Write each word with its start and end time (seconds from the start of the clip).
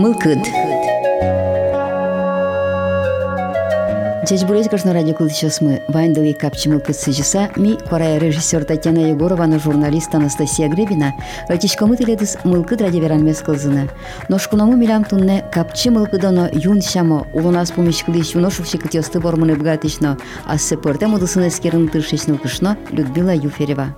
Мылкыд. 0.00 0.38
Здесь 4.24 4.44
будет 4.44 4.70
Красной 4.70 4.94
радио 4.94 5.12
клуб 5.12 5.30
сейчас 5.30 5.60
мы. 5.60 5.82
Вайндовый 5.88 6.32
капчи 6.32 6.68
мылкыд 6.68 6.96
сыжеса. 6.96 7.50
Ми, 7.56 7.76
корая 7.76 8.16
режиссер 8.16 8.64
Татьяна 8.64 9.10
Егорова, 9.10 9.44
на 9.44 9.58
журналист 9.58 10.14
Анастасия 10.14 10.70
Гребина. 10.70 11.12
Ратичко 11.48 11.86
мы 11.86 11.98
теледыс 11.98 12.38
мылкыд 12.44 12.80
ради 12.80 12.96
веранмес 12.96 13.42
кылзына. 13.42 13.88
Но 14.30 14.38
шкуному 14.38 14.74
милям 14.74 15.04
тунне 15.04 15.44
капчи 15.52 15.90
мылкыдоно 15.90 16.48
юн 16.50 16.80
шамо. 16.80 17.26
Улунас 17.34 17.70
помешкли 17.70 18.22
шуношев 18.22 18.66
шикатесты 18.66 19.20
бормыны 19.20 19.54
бгатишно. 19.54 20.16
А 20.46 20.56
сепорте 20.56 21.08
мудысыны 21.08 21.48
эскерін 21.48 21.90
тыршешныл 21.90 22.38
кышно 22.38 22.78
Людмила 22.90 23.34
Юферева. 23.34 23.94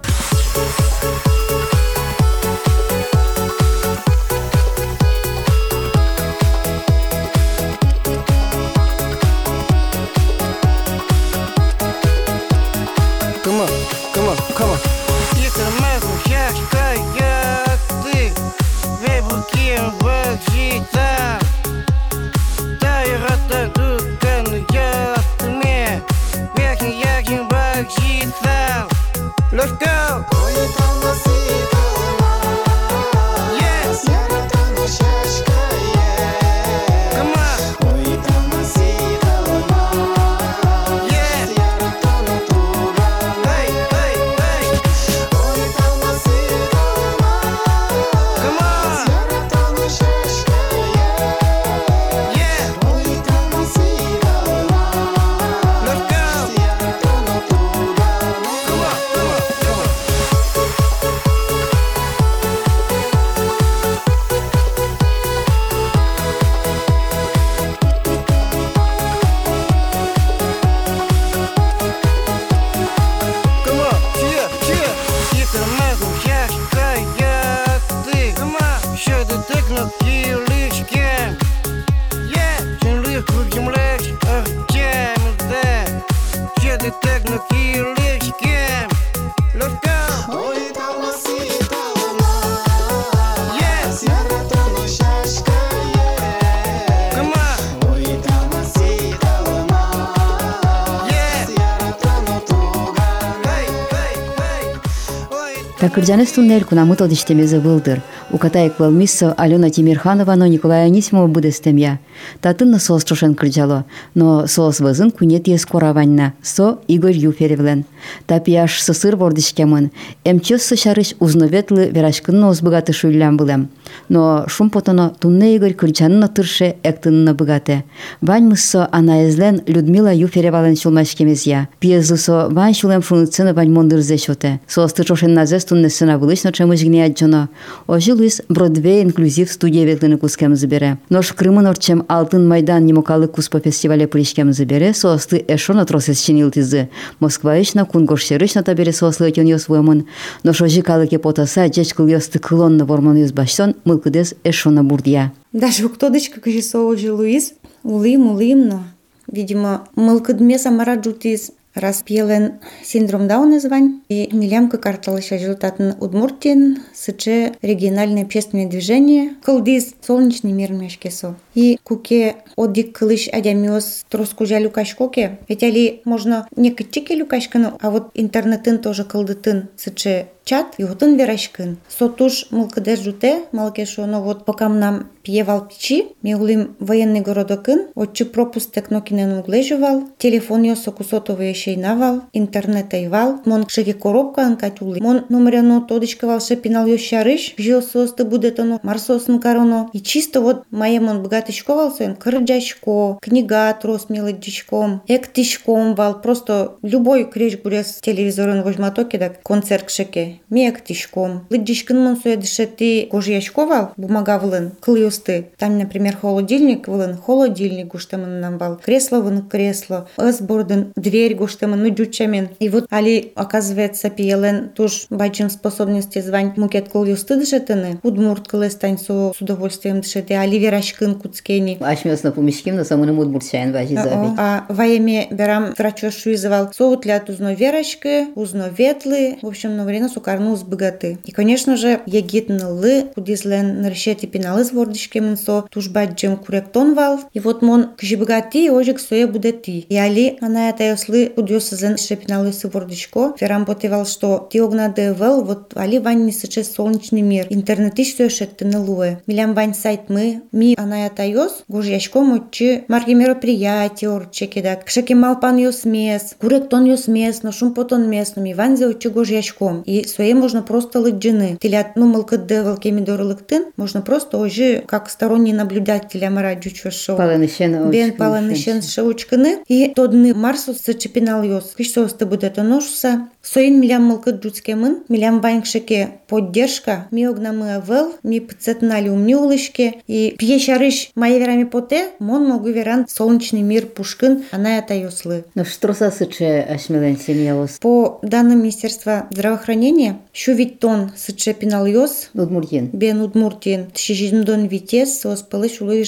Кырджанес 106.03 106.33
туннель 106.33 106.65
кунамыт 106.65 107.01
одиштемезе 107.01 107.61
вылдыр. 107.61 108.03
Укатайк 108.33 108.81
валмиссо 108.81 109.35
Алена 109.37 109.71
Тимирханова, 109.71 110.35
но 110.35 110.49
Николай 110.49 110.85
Анисимова 110.85 111.29
будестемья. 111.29 112.01
Татын 112.41 112.81
соос 112.81 113.05
чошен 113.05 113.37
кырджало, 113.37 113.85
но 114.13 114.49
соос 114.49 114.81
вызын 114.81 115.13
кунет 115.13 115.47
ес 115.47 115.65
кораванна, 115.65 116.35
со 116.43 116.81
Игорь 116.89 117.17
Юферевлен. 117.17 117.85
Тапияш 118.27 118.83
сысыр 118.83 119.17
вордишкемын, 119.17 119.91
эмчес 120.25 120.63
сышарыш 120.63 121.15
узноветлы 121.19 121.91
верашкынны 121.91 122.47
озбыгаты 122.49 122.93
шуйлям 122.93 123.37
былем. 123.37 123.69
Но 124.09 124.45
шум 124.49 124.71
потоно 124.71 125.15
тунне 125.19 125.57
Игорь 125.57 125.75
кырджанына 125.75 126.29
тырше 126.29 126.77
эктынына 126.83 127.35
быгате. 127.35 127.85
Вань 128.21 128.45
мыссо 128.45 128.89
анаезлен 128.91 129.63
Людмила 129.67 130.13
Юферевален 130.13 130.77
шулмашкемезя. 130.77 131.69
Пьезусо 131.79 132.49
вань 132.51 132.75
шулем 132.75 133.03
шуныцыны 133.03 133.53
вань 133.55 133.71
мондырзе 133.71 134.17
шоте. 134.17 134.61
Соосты 134.67 135.05
чошен 135.05 135.35
назес 135.35 135.65
туннесына 135.65 136.19
вылышно 136.19 136.53
чемыш 136.53 136.83
гнеяджоно. 136.83 137.49
Ожил 137.87 138.17
Луис 138.17 138.43
Бродвей 138.49 139.03
инклюзив 139.03 139.51
студия 139.51 139.85
ветлыны 139.85 140.17
кускем 140.19 140.57
забере. 140.57 140.99
Нож 141.09 141.33
Крымын 141.33 141.67
орчем 141.67 142.05
Алтын 142.09 142.47
Майдан 142.47 142.87
немокалы 142.87 143.29
куспа 143.29 143.61
фестивале 143.61 144.07
пуришкем 144.07 144.53
забере, 144.53 144.95
соосты 144.95 145.45
эшона 145.49 145.85
тросес 145.85 146.21
чинилтизы. 146.21 146.89
Москва 147.21 147.61
ишна 147.61 147.85
гоштері 148.07 148.47
шната 148.47 148.75
бере 148.75 148.93
сослы 148.93 149.29
екен 149.29 149.47
ес 149.47 149.69
воймын, 149.69 150.07
но 150.43 150.53
шо 150.53 150.67
жикалы 150.69 151.07
кеп 151.07 151.27
отаса, 151.27 151.67
жеч 151.73 151.95
кыл 151.95 152.07
есті 152.07 152.41
вормон 152.85 153.17
ес 153.17 153.33
баштон, 153.33 153.75
мылкыдес 153.85 154.35
эшона 154.45 154.83
бурдия. 154.85 155.33
Даже 155.53 155.87
уктодочка 155.87 156.41
кыжи 156.41 156.63
соу 156.63 156.97
же 156.97 157.13
Луис, 157.13 157.55
улым, 157.83 158.31
улым, 158.31 158.69
но, 158.69 158.85
видимо, 159.27 159.89
мылкыдме 159.97 160.59
самара 160.59 160.97
джутис, 160.97 161.53
распиелен 161.75 162.61
синдром 162.85 163.29
Дауна 163.29 163.61
звань 163.61 164.01
и 164.09 164.29
милямка 164.33 164.79
карталыша 164.79 165.37
результатын 165.37 165.95
Удмуртин, 166.01 166.79
сыче 166.95 167.55
региональное 167.63 168.25
общественное 168.25 168.69
движение, 168.69 169.35
кылдиз 169.43 169.95
солнечный 170.07 170.53
мир 170.53 170.73
мешкесо. 170.73 171.37
И 171.55 171.79
куке 171.83 172.37
одик 172.57 172.99
кылыш 172.99 173.29
адямиос 173.29 174.05
троску 174.09 174.47
жалю 174.47 174.71
кашкоке. 174.71 175.39
Ведь 175.49 175.63
али 175.63 176.03
можно 176.05 176.47
не 176.57 176.71
кытчике 176.71 177.15
люкашкану, 177.15 177.79
а 177.81 177.91
вот 177.91 178.11
интернетын 178.15 178.79
тоже 178.79 179.05
кылдытын 179.05 179.69
сыче 179.77 180.29
чат 180.45 180.75
и 180.79 180.85
вот 180.85 181.03
он 181.03 181.17
верашкын. 181.17 181.79
Сотуш 181.89 182.47
мылкыдер 182.51 182.99
жуте, 182.99 183.45
малкешо, 183.53 184.07
но 184.07 184.23
вот 184.23 184.45
пока 184.45 184.69
нам 184.69 185.09
пьевал 185.23 185.69
печи, 185.69 186.09
меулим 186.23 186.77
военный 186.81 187.21
городокын, 187.21 187.89
отчы 187.95 188.25
пропуск 188.25 188.73
текнокинен 188.73 189.39
углежевал, 189.39 190.05
телефон 190.19 190.63
йосо 190.63 190.91
кусотовый 190.91 191.55
шейнавал, 191.55 192.23
интернет 192.33 192.93
айвал, 192.95 193.41
мон 193.45 193.67
шеги 193.69 193.93
коробка 193.93 194.43
анкатюли, 194.43 195.01
мон 195.01 195.25
номерено 195.29 195.81
тодичкавал 195.83 196.41
шепинал 196.41 196.87
йощарыш, 196.87 197.55
жилсосты 197.57 198.25
будетоно, 198.25 198.81
марсосын 198.83 199.41
кароно. 199.41 199.91
И 199.93 200.01
чисто 200.01 200.41
вот 200.41 200.65
маемон 200.71 201.23
богатышковал 201.23 201.93
сын, 201.93 202.17
кырджачко, 202.17 203.19
книга 203.23 203.73
трос 203.81 204.09
мелодичком, 204.09 205.03
эктичком 205.07 205.95
вал, 205.95 206.21
просто 206.21 206.77
любой 206.83 207.31
креш 207.31 207.59
гурес 207.59 208.01
телевизорын 208.03 208.63
вожматоке, 208.63 209.19
так 209.19 209.43
концерт 209.43 209.91
шеке 209.91 210.32
мек 210.51 210.85
тишком. 210.85 211.47
Лыдишкин 211.51 211.99
мон 211.99 212.17
суедыше 212.17 212.67
ты 212.67 213.07
кожьячко 213.11 213.67
вал, 213.67 213.93
бумага 213.97 214.39
влын, 214.39 214.73
клюсты. 214.81 215.49
Там, 215.59 215.79
например, 215.79 216.17
холодильник 216.17 216.89
влын, 216.89 217.17
холодильник 217.17 217.89
гуштемын 217.89 218.41
нам 218.41 218.59
вал, 218.59 218.77
кресло 218.77 219.21
вын, 219.21 219.43
кресло, 219.49 220.09
эсборден, 220.17 220.93
дверь 220.97 221.35
гуштемын, 221.35 221.83
ну 221.83 221.89
дючамен. 221.91 222.51
И 222.59 222.69
вот 222.69 222.87
али, 222.91 223.33
оказывается, 223.35 224.11
пиелен 224.11 224.71
туж 224.71 225.07
бачим 225.11 225.51
способности 225.51 226.21
звань 226.21 226.53
мукет 226.57 226.89
клюсты 226.89 227.37
дышетыны, 227.37 228.01
удмурт 228.03 228.49
клестань 228.49 228.99
со 228.99 229.33
с 229.37 229.41
удовольствием 229.41 230.01
дышеты, 230.01 230.35
али 230.35 230.59
верашкин 230.59 231.15
куцкени. 231.17 231.79
Ашмёсно 231.81 232.33
помещким, 232.33 232.77
но 232.77 232.85
самым 232.85 233.19
удмуртчаен 233.19 233.73
важи 233.73 233.95
заби. 233.95 234.35
А 234.39 234.65
воеме 234.69 235.29
берам 235.31 235.75
врачошу 235.77 236.33
изывал, 236.33 236.73
соутлят 236.73 237.29
узно 237.29 237.55
верашки, 237.55 238.29
узно 238.35 238.69
ветлы, 238.77 239.39
в 239.43 239.47
общем, 239.47 239.77
на 239.77 239.85
время 239.85 240.09
сукарну 240.23 240.57
богаты. 240.57 241.19
И, 241.25 241.33
конечно 241.33 241.77
же, 241.77 242.01
егитнылы, 242.07 243.07
кудизлен 243.15 243.83
наршети 243.83 244.27
пеналы 244.27 244.65
с 244.65 244.73
вордишкемен 244.73 245.37
со, 245.37 245.65
тужбать 245.71 246.15
джем 246.15 246.37
куректон 246.37 246.95
вал. 246.95 247.21
И 247.33 247.41
вот 247.41 247.63
мон 247.63 247.91
кжибгати, 247.99 248.71
ожик 248.71 249.01
соя 249.01 249.27
будети. 249.27 249.87
И 249.89 249.97
али, 249.97 250.39
она 250.41 250.71
это 250.71 250.85
ясли 250.85 251.27
кудиосазен 251.27 251.97
шепиналы 251.97 252.53
с 252.53 252.63
вордишко. 252.65 253.35
Ферам 253.39 253.65
потевал, 253.65 254.07
что 254.07 254.49
ти 254.53 254.61
огна 254.61 254.89
девел, 254.89 255.43
вот 255.43 255.73
али 255.77 255.99
вань 255.99 256.25
не 256.25 256.33
сыче 256.33 256.63
солнечный 256.63 257.23
мир. 257.23 257.47
Интернети 257.51 258.05
все 258.05 258.29
шеттены 258.29 258.79
луэ. 258.79 259.19
Милям 259.27 259.55
вань 259.55 259.75
сайт 259.75 260.09
мы, 260.09 260.43
ми 260.53 260.75
она 260.79 261.07
это 261.07 261.25
йос, 261.25 261.65
гужьячко 261.69 262.21
мочи, 262.21 262.85
марки 262.89 263.11
мероприятия, 263.11 264.09
орчекедак. 264.09 264.85
Кшеки 264.85 265.15
малпан 265.15 265.57
йос 265.57 265.85
мес, 265.85 266.37
куректон 266.41 266.85
йос 266.85 267.09
мес, 267.09 267.43
но 267.43 267.51
шум 267.53 267.75
потон 267.75 268.09
мес, 268.09 268.37
но 268.37 268.43
ми 268.43 268.55
вань 268.55 268.77
за 268.77 268.89
очи 268.89 269.09
гужьячком. 269.09 269.83
И 269.87 270.05
свое 270.13 270.35
можно 270.35 270.63
просто 270.63 271.01
лыджины. 271.01 271.59
Телят, 271.61 271.97
ну, 271.97 272.07
мылкыдды 272.07 272.63
валкеми 272.63 273.01
дорылыктын, 273.01 273.67
можно 273.77 274.03
просто 274.03 274.39
уже 274.39 274.83
как 274.87 275.11
сторонний 275.11 275.53
наблюдатель 275.53 276.25
амара 276.25 276.55
джучошо. 276.55 277.17
Паланышен 277.17 277.91
Бен 277.91 278.13
паланышен 278.13 278.83
шаучкыны. 278.83 279.65
И 279.69 279.93
тодны 279.95 280.35
марсус 280.35 280.79
сачепинал 280.79 281.43
йос. 281.43 281.75
Кишсосты 281.77 282.27
будет 282.27 282.57
ношуса. 282.57 283.29
Соин 283.43 283.81
милям 283.81 284.05
мылкыд 284.05 284.41
джуцкемын, 284.41 285.03
милям 285.09 285.41
вайнкшеке 285.41 286.21
поддержка. 286.29 287.09
Ми 287.11 287.27
огнамы 287.27 287.83
вел, 287.87 288.15
ми 288.23 288.39
пцетнали 288.41 289.09
умни 289.09 289.35
улышке. 289.35 289.95
И 290.07 290.37
пьешарыш 290.39 291.11
мои 291.17 291.39
верами 291.41 291.65
поте, 291.65 292.11
мон 292.21 292.49
могу 292.49 292.69
веран 292.69 293.07
солнечный 293.09 293.63
мир 293.63 293.87
пушкын, 293.87 294.45
она 294.53 294.79
это 294.79 294.95
йослы. 294.95 295.45
Ну 295.57 295.65
что 295.65 295.93
сыче 295.93 296.61
ашмелен 296.61 297.19
семьявос? 297.19 297.79
По 297.81 298.21
данным 298.23 298.61
Министерства 298.61 299.27
здравоохранения, 299.31 300.19
шувиттон 300.33 301.11
сыче 301.17 301.53
пинал 301.53 301.87
йос, 301.87 302.31
Удмуртин. 302.35 302.91
бен 302.93 303.21
удмуртин, 303.21 303.91
тшижиндон 303.91 304.67
витес 304.67 305.21
сос 305.21 305.43
пылыш 305.43 305.81
улы. 305.81 306.05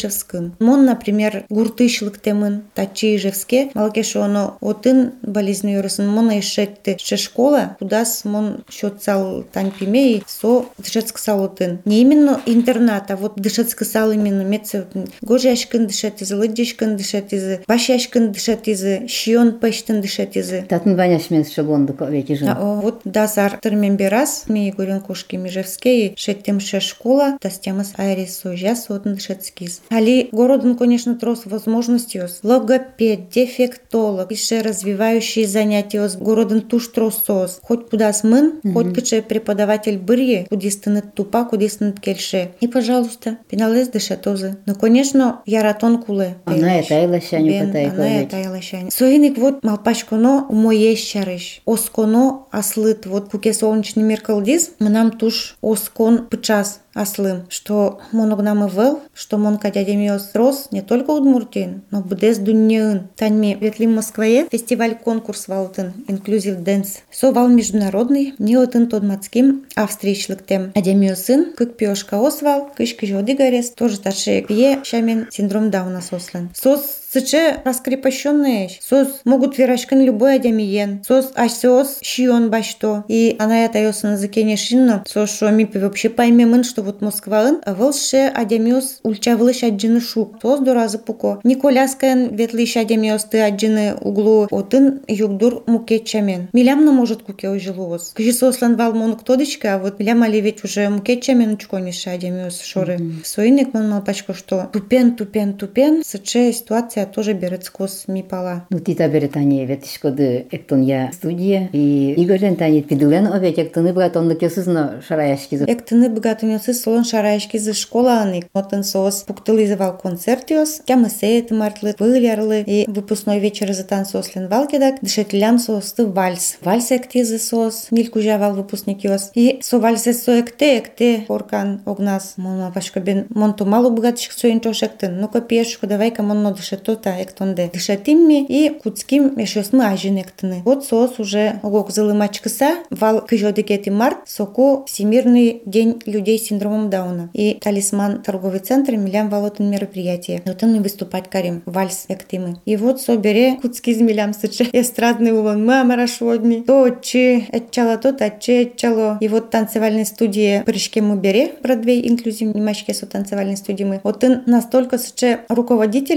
Мон, 0.60 0.84
например, 0.86 1.44
гуртышлык 1.50 2.18
темын, 2.18 2.62
тачи 2.74 3.16
ижевске, 3.16 3.70
малкеш 3.74 4.16
оно 4.16 4.56
отын 4.60 5.14
болезнь 5.22 5.70
юрысын, 5.70 6.08
мон 6.08 6.30
ишетты 6.38 6.96
ше 6.98 7.23
школа, 7.24 7.76
кудас 7.78 8.24
мон 8.24 8.64
счет 8.70 9.02
сал 9.02 9.44
тань 9.52 9.70
пимей, 9.70 10.22
со 10.26 10.66
дышецк 10.78 11.18
салотын. 11.18 11.80
Не 11.84 12.00
именно 12.02 12.40
интернат, 12.46 13.10
а 13.10 13.16
вот 13.16 13.34
дышецк 13.36 13.84
сал 13.84 14.12
именно 14.12 14.42
меце 14.42 14.86
гожи 15.22 15.48
ашкын 15.50 15.86
дышет 15.86 16.22
изы, 16.22 16.36
лыджишкын 16.36 16.96
дышет 16.96 17.32
изы, 17.32 17.62
баш 17.66 17.90
ашкын 17.90 18.32
дышет 18.32 18.68
изы, 18.68 19.06
шион 19.08 19.58
пештын 19.58 20.00
дышет 20.00 20.36
изы. 20.36 20.64
Татын 20.68 20.96
ваняшмен 20.96 21.44
шабонду 21.44 21.94
вети 22.08 22.34
жен. 22.34 22.48
А, 22.48 22.56
о, 22.60 22.80
Вот 22.80 23.00
дазар 23.04 23.58
термен 23.62 23.96
берас, 23.96 24.44
ми 24.48 24.70
горен 24.70 25.00
кошки 25.00 25.36
межевские, 25.36 26.14
шеттем 26.16 26.60
ше 26.60 26.80
школа, 26.80 27.38
тастемас 27.40 27.92
айрис 27.96 28.38
сожас 28.38 28.90
отын 28.90 29.14
дышецкиз. 29.14 29.82
Али 29.90 30.28
городон, 30.32 30.76
конечно, 30.76 31.14
трос 31.16 31.46
возможностью. 31.46 32.28
Логопед, 32.42 33.30
дефектолог, 33.30 34.30
еще 34.30 34.60
развивающие 34.60 35.46
занятия 35.46 36.08
с 36.08 36.16
городом 36.16 36.60
туш 36.60 36.88
тросос. 37.16 37.60
Хоть 37.62 37.88
куда 37.90 38.12
смын, 38.12 38.60
хоть 38.72 38.94
кыче 38.94 39.22
преподаватель 39.22 39.98
бырье, 39.98 40.46
кудистынет 40.48 41.14
тупа, 41.14 41.44
кудистынет 41.44 42.00
кельше. 42.00 42.50
И, 42.60 42.68
пожалуйста, 42.68 43.38
пеналез 43.48 43.88
дышатозы. 43.88 44.56
Ну, 44.66 44.74
конечно, 44.74 45.42
яратон 45.46 46.02
куле. 46.02 46.36
Она 46.44 46.80
это 46.80 46.96
айлашаню 46.96 47.66
катай 47.66 47.90
она 47.90 48.22
это 48.22 48.36
айлашань. 48.36 48.90
Соиник 48.90 49.38
вот 49.38 49.62
малпачконо 49.62 50.46
умоеш 50.48 51.00
чарыш. 51.00 51.62
Осконо 51.66 52.46
аслыт. 52.50 53.06
Вот 53.06 53.30
куке 53.30 53.52
солнечный 53.52 54.02
мир 54.02 54.20
калдис, 54.20 54.72
нам 54.78 55.10
туш 55.10 55.56
оскон 55.62 56.26
пычас 56.26 56.80
аслым, 56.94 57.44
что 57.48 58.00
моногнамы 58.12 58.68
вел, 58.68 59.02
что 59.12 59.38
мон 59.38 59.58
кадядемиос 59.58 60.30
рос 60.34 60.68
не 60.70 60.82
только 60.82 61.10
удмуртин, 61.10 61.82
но 61.90 62.00
будес 62.00 62.38
дуньяын. 62.38 63.08
Таньми 63.16 63.56
ветлим 63.60 63.94
Москвае 63.94 64.48
фестиваль 64.50 64.96
конкурс 64.96 65.48
валтын 65.48 65.92
Inclusive 66.08 66.62
Dance. 66.62 67.00
Со 67.10 67.32
вал 67.32 67.48
международный, 67.48 68.34
не 68.38 68.56
отын 68.56 68.88
тодмацким 68.88 69.66
австрийшлыктем. 69.74 70.72
Адемиосын, 70.74 71.52
кык 71.56 71.76
пиошка 71.76 72.24
освал, 72.26 72.70
кыш 72.76 72.94
кыжоды 72.94 73.34
гарес, 73.34 73.70
тоже 73.70 74.00
таше 74.00 74.42
пье 74.42 74.80
шамен 74.84 75.28
синдром 75.30 75.70
Дауна 75.70 76.00
сослен. 76.00 76.50
Сос 76.54 77.03
Сыче 77.14 77.58
раскрепощенные, 77.64 78.70
сос 78.80 79.20
могут 79.24 79.56
верашкан 79.56 80.00
любой 80.00 80.34
адямиен, 80.34 81.04
сос 81.06 81.30
асос 81.36 81.98
шион 82.02 82.50
башто. 82.50 83.04
И 83.06 83.36
она 83.38 83.64
это 83.66 83.78
ёс 83.78 84.02
на 84.02 84.14
языке 84.14 84.42
не 84.42 84.56
шинно, 84.56 85.04
сос 85.06 85.30
шо 85.30 85.48
ми 85.50 85.64
вообще 85.74 86.08
поймем, 86.08 86.64
что 86.64 86.82
вот 86.82 87.02
Москваын, 87.02 87.60
а 87.64 87.72
волше 87.72 88.32
адямиос 88.34 88.98
ульчавлыш 89.04 89.62
аджины 89.62 90.00
шук, 90.00 90.40
сос 90.42 90.58
до 90.58 90.74
раза 90.74 90.98
пуко. 90.98 91.38
Николяскан 91.44 92.34
ветлыш 92.34 92.76
адямиос 92.76 93.26
ты 93.26 93.42
аджины 93.42 93.94
углу, 93.94 94.48
отын 94.50 95.02
югдур 95.06 95.62
мукетчамен. 95.68 96.48
Милям 96.52 96.84
на 96.84 96.90
может 96.90 97.22
куке 97.22 97.48
ожилуос. 97.48 98.12
Кжи 98.16 98.32
сослан 98.32 98.74
вал 98.74 98.92
мон 98.92 99.14
ктодочка, 99.16 99.76
а 99.76 99.78
вот 99.78 100.00
милям 100.00 100.24
ведь 100.24 100.64
уже 100.64 100.88
мукетчамен 100.88 101.52
учкониша 101.52 102.10
адямиос 102.10 102.60
шоры. 102.60 102.98
Соиник 103.22 103.72
мон 103.72 103.88
малпачко, 103.88 104.34
что 104.34 104.68
тупен, 104.72 105.14
тупен, 105.14 105.54
тупен, 105.54 106.02
сыче 106.04 106.52
ситуация 106.52 107.03
тоже 107.06 107.32
берет 107.32 107.64
скос 107.64 108.04
ми 108.08 108.22
пала. 108.22 108.66
Ну 108.70 108.78
тита 108.80 109.08
беретани 109.08 109.64
ветишкоды 109.66 110.46
эктон 110.50 110.82
я 110.82 111.10
студия 111.12 111.68
и 111.72 112.14
Игорен 112.16 112.56
тани 112.56 112.82
пидулен 112.82 113.26
овет 113.26 113.58
эктоны 113.58 113.92
бгат 113.92 114.16
онны 114.16 114.34
кесызно 114.34 115.02
шараяшкизы. 115.06 115.64
Эктыны 115.64 116.08
богатунёсы 116.08 116.74
солон 116.74 117.04
шарайшки 117.04 117.56
за 117.58 117.74
школа 117.74 118.20
аник. 118.20 118.46
Отын 118.52 118.84
сос 118.84 119.24
пуктылызывал 119.26 119.98
концертиос, 119.98 120.82
кямысеет 120.84 121.50
мартлы, 121.50 121.94
вылярлы 121.98 122.62
и 122.66 122.84
выпускной 122.88 123.38
вечер 123.40 123.72
за 123.72 123.84
танцослен 123.84 124.48
валкедак, 124.48 125.00
дышетлям 125.00 125.58
состы 125.58 126.06
вальс. 126.06 126.58
Вальс 126.62 126.90
эктизы 126.92 127.38
сос, 127.38 127.88
нилькужавал 127.90 128.54
выпускникиос. 128.54 129.30
И 129.34 129.58
со 129.62 129.78
вальсе 129.78 130.12
со 130.12 130.40
экте, 130.40 130.78
экте, 130.78 131.24
оркан 131.28 131.82
огнас. 131.84 132.34
Мон 132.36 132.72
пашко 132.72 133.00
бен, 133.00 133.26
мон 133.30 133.54
то 133.54 133.64
мало 133.64 133.90
богатших 133.90 134.32
соин 134.32 134.60
тошектын. 134.60 135.20
Ну-ка 135.20 135.40
пешко, 135.40 135.86
давай-ка 135.86 136.22
мон 136.22 136.42
но 136.42 136.54
дышето 136.94 136.96
та 136.96 137.22
эктонде. 137.22 137.70
Дышатимми 137.72 138.44
и 138.48 138.68
куцким 138.70 139.36
мешосмы 139.36 139.86
ажин 139.86 140.18
эктыны. 140.18 140.62
Вот 140.64 140.84
сос 140.84 141.18
уже 141.18 141.60
огок 141.62 141.90
залымачкыса, 141.90 142.74
вал 142.90 143.20
кыжодекети 143.20 143.90
март, 143.90 144.18
соку 144.26 144.84
Всемирный 144.86 145.62
день 145.66 146.00
людей 146.06 146.38
с 146.38 146.46
синдромом 146.48 146.90
Дауна. 146.90 147.30
И 147.32 147.58
талисман 147.60 148.22
торговый 148.22 148.60
центр 148.60 148.96
Милям 148.96 149.28
Волотын 149.28 149.70
мероприятие. 149.70 150.42
Вот 150.44 150.62
он 150.62 150.76
и 150.76 150.78
выступать 150.80 151.28
карим. 151.30 151.62
Вальс 151.66 152.06
эктимы. 152.08 152.56
И 152.64 152.76
вот 152.76 153.00
собере 153.00 153.56
куцки 153.60 153.94
з 153.94 154.00
Милям 154.00 154.32
сыче. 154.34 154.68
Эстрадный 154.72 155.32
улон 155.32 155.64
мама 155.64 155.96
рашодни. 155.96 156.62
То 156.62 156.88
чи 157.02 157.46
этчало, 157.52 157.96
то 157.98 158.12
таче 158.12 158.64
этчало. 158.64 159.18
И 159.20 159.28
вот 159.28 159.50
танцевальной 159.50 160.06
студии 160.06 160.62
прыжке 160.64 161.00
мы 161.02 161.16
бере. 161.16 161.52
Бродвей 161.62 162.08
инклюзив 162.08 162.54
немачке 162.54 162.94
со 162.94 163.06
танцевальной 163.06 163.56
студии 163.56 163.84
мы. 163.84 164.00
Вот 164.02 164.22
он 164.24 164.42
настолько 164.46 164.98
сыче 164.98 165.40
руководитель 165.48 166.14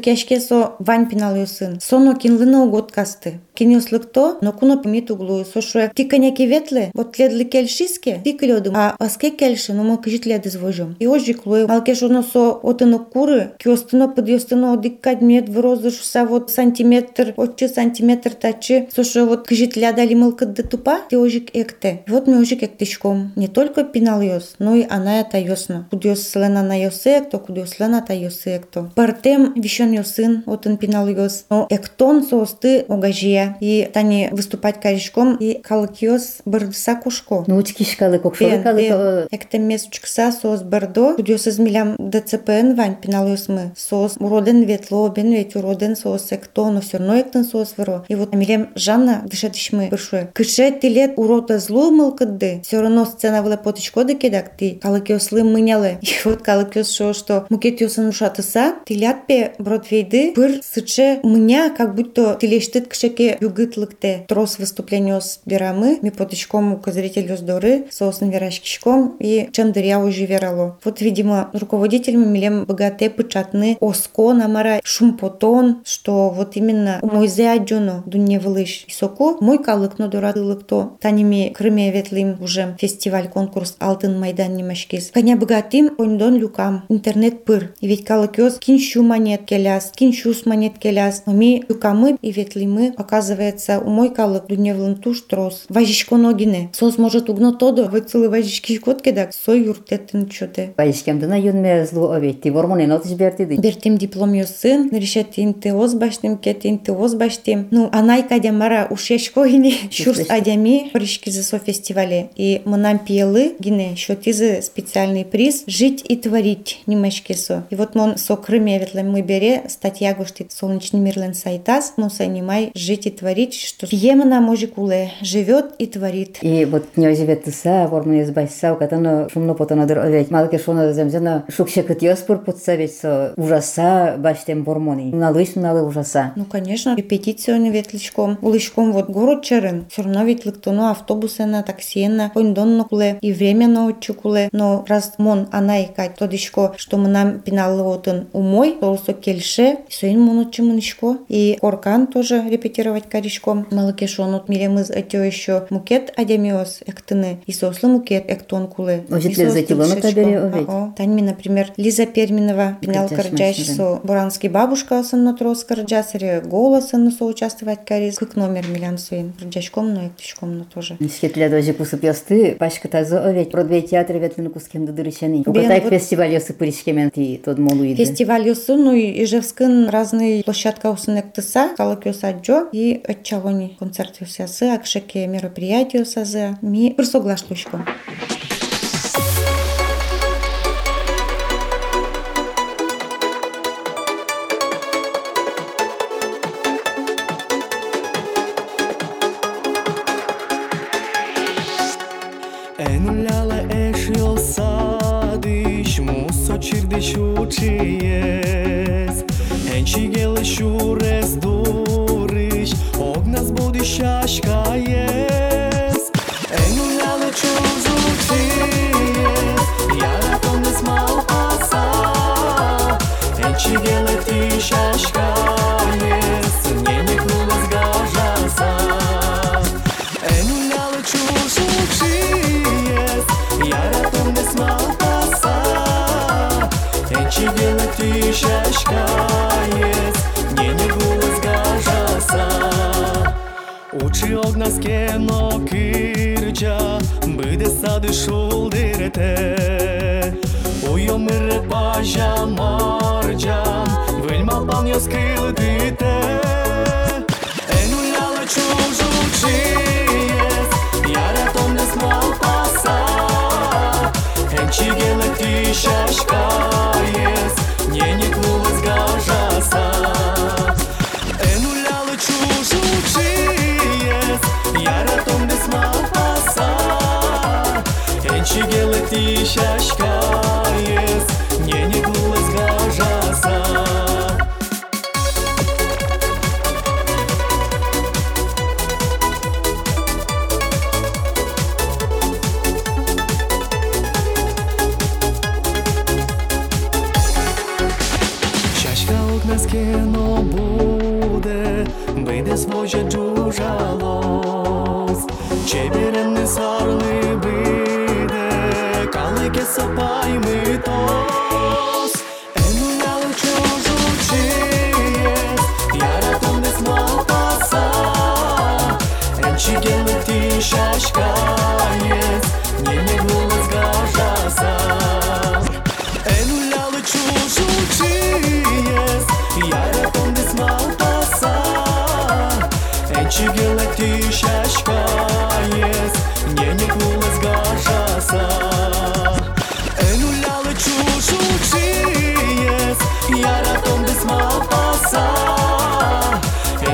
кешке 0.00 0.40
со 0.40 0.74
вань 0.78 1.08
пиналысын 1.08 1.80
яшкесо 1.80 2.14
ваньпиналесын 2.16 2.70
годкасты 2.70 3.40
Кинюслыкто, 3.60 4.38
но 4.40 4.54
куно 4.54 4.78
помит 4.78 5.10
углу. 5.10 5.44
Сошуе 5.44 5.92
ти 5.94 6.04
коняки 6.04 6.46
ветле, 6.46 6.90
вот 6.94 7.18
ледли 7.18 7.44
кельшиске, 7.44 8.18
ти 8.24 8.32
клёдым, 8.32 8.72
а 8.74 8.96
паске 8.98 9.28
кельше, 9.28 9.74
но 9.74 9.82
мы 9.84 9.98
кажит 9.98 10.24
леды 10.24 10.48
звожим. 10.48 10.96
И 10.98 11.06
ожи 11.06 11.34
клуе, 11.34 11.66
малке 11.66 11.94
шоно 11.94 12.22
со 12.22 12.52
отыно 12.52 12.98
куры, 12.98 13.52
киостыно 13.58 14.08
подъестыно 14.08 14.78
диккать 14.78 15.20
мед 15.20 15.50
в 15.50 15.60
розыш 15.60 16.00
вот 16.26 16.50
сантиметр, 16.50 17.34
отче 17.36 17.68
сантиметр 17.68 18.30
тачи. 18.30 18.88
Сошуе 18.96 19.26
вот 19.26 19.46
кажит 19.46 19.76
ляда 19.76 20.06
мылка 20.16 20.46
да 20.46 20.62
тупа, 20.62 21.00
ти 21.10 21.16
ожик 21.16 21.50
экте. 21.52 22.02
Вот 22.08 22.26
мы 22.28 22.40
ожик 22.40 22.62
эктичком. 22.62 23.32
Не 23.36 23.48
только 23.48 23.84
пинал 23.84 24.22
йос, 24.22 24.54
но 24.58 24.74
и 24.74 24.86
она 24.88 25.20
это 25.20 25.36
йосно. 25.38 25.86
Кудиос 25.90 26.26
слена 26.26 26.62
на 26.62 26.82
йосекто, 26.82 27.38
кудиос 27.38 27.72
слена 27.72 28.00
та 28.00 28.14
йосекто. 28.14 28.90
Партем 28.94 29.52
вишон 29.54 29.92
йосын, 29.92 30.44
отын 30.46 30.78
пинал 30.78 31.08
йос. 31.08 31.44
Но 31.50 31.66
эктон 31.68 32.22
соосты 32.22 32.86
огажия. 32.88 33.49
И 33.60 33.88
тани 33.92 34.28
выступать 34.32 34.80
корешком 34.80 35.36
и 35.36 35.60
калыкиос 35.60 36.42
бырдыса 36.44 36.96
кушко. 36.96 37.44
Ну 37.46 37.56
учкишкалы 37.56 38.18
кокшоры 38.18 38.62
калы 38.62 38.88
то 38.88 39.28
Экте 39.30 39.58
месучкса 39.58 40.32
сос 40.32 40.62
бардо, 40.62 41.14
кудиос 41.14 41.48
измилям 41.48 41.96
ДЦПН 41.98 42.74
вань 42.74 42.96
пинал 43.00 43.28
йосмы. 43.28 43.72
Сос 43.76 44.16
уроден 44.18 44.62
ветло, 44.62 45.08
бен 45.08 45.32
ведь 45.32 45.56
уроден 45.56 45.96
сос 45.96 46.28
экто, 46.30 46.70
но 46.70 46.80
все 46.80 46.98
равно 46.98 47.20
эктен 47.20 47.44
сос 47.44 47.74
веро. 47.76 48.04
И 48.08 48.14
вот 48.14 48.34
милем 48.34 48.70
Жанна 48.74 49.22
дышатышмы 49.26 49.88
быршуе. 49.90 50.30
Кыше 50.34 50.72
тилет 50.80 51.12
урода 51.16 51.58
злу 51.58 51.90
мылкыдды. 51.90 52.62
Все 52.64 52.80
равно 52.80 53.04
сцена 53.04 53.42
вла 53.42 53.56
потычко 53.56 54.04
да 54.04 54.14
кедак 54.14 54.56
ти. 54.56 54.78
Калыкиослы 54.82 55.44
мынялы. 55.44 55.98
И 56.02 56.08
вот 56.24 56.42
калыкиос 56.42 56.90
шо, 56.90 57.12
что 57.12 57.46
мукетиосын 57.48 58.08
ушатыса, 58.08 58.74
тилят 58.86 59.26
пе 59.26 59.52
бродвейды 59.58 60.32
пыр 60.32 60.60
сыче 60.62 61.20
мыня, 61.22 61.72
как 61.76 61.94
будто 61.94 62.36
тилештыт 62.40 62.88
кшеке 62.88 63.36
югытлыкте. 63.40 64.24
Трос 64.28 64.58
выступление 64.58 65.20
с 65.20 65.40
берамы, 65.46 65.98
ми 66.02 66.10
потычком 66.10 66.74
указатель 66.74 67.26
доры, 67.40 67.86
соусын 67.90 68.30
верашкишком 68.30 69.16
и 69.18 69.48
чандыря 69.52 69.98
уже 69.98 70.26
верало. 70.26 70.78
Вот, 70.84 71.00
видимо, 71.00 71.50
руководителями 71.52 72.26
милем 72.26 72.64
богате 72.64 73.08
печатны 73.08 73.76
оско 73.80 74.32
намара 74.32 74.80
шумпотон, 74.84 75.82
что 75.84 76.30
вот 76.30 76.56
именно 76.56 77.00
мой 77.02 77.28
зяджоно 77.28 78.02
дуне 78.06 78.38
вылыш. 78.38 78.84
И 78.86 78.92
соку 78.92 79.36
мой 79.40 79.62
калык 79.62 79.98
но 79.98 80.08
дорадылык 80.08 80.64
то 80.64 80.96
таними 81.00 81.52
крыме 81.56 81.90
ветлим 81.90 82.36
уже 82.40 82.76
фестиваль 82.78 83.28
конкурс 83.28 83.76
алтын 83.78 84.18
майдан 84.18 84.54
немашкис. 84.54 85.10
Коня 85.12 85.36
богатым 85.36 85.92
ондон 85.98 86.36
люкам 86.36 86.84
интернет 86.88 87.44
пыр. 87.44 87.74
И 87.80 87.86
ведь 87.86 88.04
калыкёс 88.04 88.58
кинщу 88.58 89.02
монет 89.02 89.44
келяс, 89.44 89.92
кинщус 89.94 90.46
монет 90.46 90.78
келяс. 90.78 91.22
Ми 91.26 91.64
люкамы 91.68 92.18
и 92.20 92.32
ветлимы 92.32 92.94
оказывается 92.96 93.29
оказывается, 93.30 93.80
у 93.80 93.90
мой 93.90 94.10
калык 94.10 94.46
дуневлын 94.46 94.96
туш 94.96 95.20
трос. 95.22 95.64
Важичко 95.68 96.16
ногине. 96.16 96.70
Сос 96.72 96.98
может 96.98 97.30
угно 97.30 97.52
тодо, 97.52 97.84
вы 97.84 98.00
целый 98.00 98.28
важички 98.28 98.76
котке 98.78 99.12
да, 99.12 99.30
сой 99.32 99.62
юртеттен 99.62 100.28
чоте. 100.28 100.74
Важичкемдына 100.76 101.38
юнме 101.40 101.86
злу 101.86 102.10
оветти, 102.10 102.50
вормонен 102.50 102.92
отыш 102.92 103.12
берти 103.12 103.44
Бертим 103.44 103.96
диплом 103.98 104.32
ё 104.32 104.46
сын, 104.46 104.90
решет 104.92 105.28
инте 105.36 105.72
оз 105.72 105.94
баштим, 105.94 106.38
кет 106.38 106.66
инте 106.66 106.92
оз 106.92 107.14
баштим. 107.14 107.68
Ну, 107.70 107.88
анай 107.92 108.22
кадя 108.22 108.52
мара 108.52 108.88
ушешко 108.90 109.46
гине, 109.46 109.74
шурс 109.90 110.28
адями, 110.28 110.90
пришки 110.92 111.30
со 111.30 111.58
фестивале. 111.58 112.30
И 112.36 112.62
мы 112.64 112.76
нам 112.76 112.98
пиелы, 112.98 113.54
гине, 113.58 113.96
шотизы 113.96 114.62
специальный 114.62 115.24
приз, 115.24 115.64
жить 115.66 116.04
и 116.08 116.16
творить, 116.16 116.82
немешки 116.86 117.32
со. 117.32 117.64
И 117.70 117.76
вот 117.76 117.94
мон 117.94 118.16
со 118.16 118.36
Крыме 118.36 118.78
ветлем 118.78 119.10
мы 119.10 119.22
бере, 119.22 119.64
статья 119.68 120.14
гоштит 120.14 120.52
солнечный 120.52 121.00
мирлен 121.00 121.34
сайтас, 121.34 121.94
но 121.96 122.08
занимай 122.08 122.70
жить 122.74 123.06
и 123.06 123.09
творить, 123.10 123.54
что 123.54 123.86
Емена 123.90 124.40
можикуле 124.40 125.12
живет 125.22 125.72
и 125.78 125.86
творит. 125.86 126.38
И 126.42 126.64
вот 126.64 126.96
не 126.96 127.14
живет 127.14 127.46
са, 127.54 127.88
ворман 127.90 128.20
из 128.20 128.30
байса, 128.30 128.74
катано 128.74 129.28
шумно 129.32 129.54
потонадыр 129.54 129.98
овет. 129.98 130.30
Малке 130.30 130.58
шона 130.58 130.92
земзена 130.92 131.44
шукшекет 131.48 132.02
яспур 132.02 132.38
подсавет 132.38 132.92
со 132.92 133.34
ужаса 133.36 134.16
баштем 134.18 134.64
вормони. 134.64 135.12
Налыш 135.12 135.54
налы 135.54 135.82
ужаса. 135.86 136.32
Ну, 136.36 136.44
конечно, 136.44 136.94
репетицию 136.96 137.60
не 137.60 137.70
ветличком. 137.70 138.38
Улычком 138.42 138.92
вот 138.92 139.08
город 139.08 139.42
черен. 139.42 139.86
Все 139.90 140.02
равно 140.02 140.24
ведь 140.24 140.46
лыктоно 140.46 140.90
автобусы 140.90 141.44
на 141.46 141.62
такси 141.62 142.08
на 142.08 142.30
пондон 142.30 142.84
куле 142.84 143.18
и 143.20 143.32
время 143.32 143.68
на 143.68 143.88
отчукуле. 143.88 144.48
Но 144.52 144.84
раз 144.88 145.14
мон 145.18 145.48
анайка 145.52 146.08
тодичко, 146.16 146.74
что 146.76 146.96
мы 146.96 147.08
нам 147.08 147.40
пиналы 147.40 147.82
отын 147.82 148.28
умой, 148.32 148.76
толсо 148.80 149.12
кельше, 149.12 149.78
соин 149.88 150.20
мон 150.20 150.50
чемуничко. 150.50 151.18
И 151.28 151.58
коркан 151.60 152.06
тоже 152.06 152.44
репетировать 152.48 152.99
коричком. 153.08 153.66
Малыкешон 153.70 154.34
от 154.34 154.48
миремыз 154.48 154.90
этё 154.90 155.22
еще 155.22 155.66
мукет 155.70 156.12
адемиос 156.16 156.80
эктыны. 156.86 157.40
И 157.46 157.52
сослы 157.52 157.88
мукет 157.88 158.30
эктон 158.30 158.68
кулы. 158.68 159.04
Ожитле 159.10 159.50
за 159.50 159.62
килону 159.62 160.00
табери 160.00 160.34
овет. 160.34 160.68
Таньми, 160.96 161.22
например, 161.22 161.72
Лиза 161.76 162.06
Перминова, 162.06 162.78
пинал 162.80 163.08
карджаш 163.08 163.56
со 163.56 164.00
Буранский 164.02 164.48
бабушка 164.48 165.02
сын 165.02 165.24
на 165.24 165.36
трос 165.36 165.64
карджасаре, 165.64 166.42
голос 166.44 166.90
сын 166.90 167.10
со 167.10 167.24
участвовать 167.24 167.84
кариз. 167.84 168.18
Как 168.18 168.36
номер 168.36 168.66
милян 168.68 168.98
своим 168.98 169.32
карджашком, 169.32 169.94
но 169.94 170.06
и 170.06 170.08
птичком, 170.08 170.58
но 170.58 170.64
тоже. 170.64 170.96
Нишкетле 171.00 171.48
дожи 171.48 171.72
кусып 171.72 172.02
ясты, 172.04 172.56
пашка 172.58 172.88
тазы 172.88 173.16
овет. 173.16 173.50
Бродвей 173.50 173.82
театр 173.82 174.16
ветлен 174.16 174.50
кускем 174.50 174.86
дырышани. 174.86 175.42
Укатай 175.46 175.80
фестиваль 175.80 176.32
ясы 176.32 176.52
пыришкемен 176.52 177.10
ти 177.10 177.40
тод 177.44 177.58
молу 177.58 177.84
иде. 177.84 178.04
Фестиваль 178.04 178.46
ясы, 178.46 178.74
ну 178.76 178.92
и 178.92 179.22
Ижевскын 179.22 179.88
разные 179.88 180.42
площадка 180.42 180.90
усынек 180.90 181.32
тыса, 181.32 181.70
калык 181.76 182.06
юсаджо 182.06 182.68
и 182.72 182.89
отчалони 182.96 183.76
концерт 183.78 184.20
юсясы, 184.20 184.64
акшеке 184.64 185.26
мероприятия 185.26 185.98
юсазы. 185.98 186.58
Ми 186.62 186.94
присоглашлушком. 186.96 187.86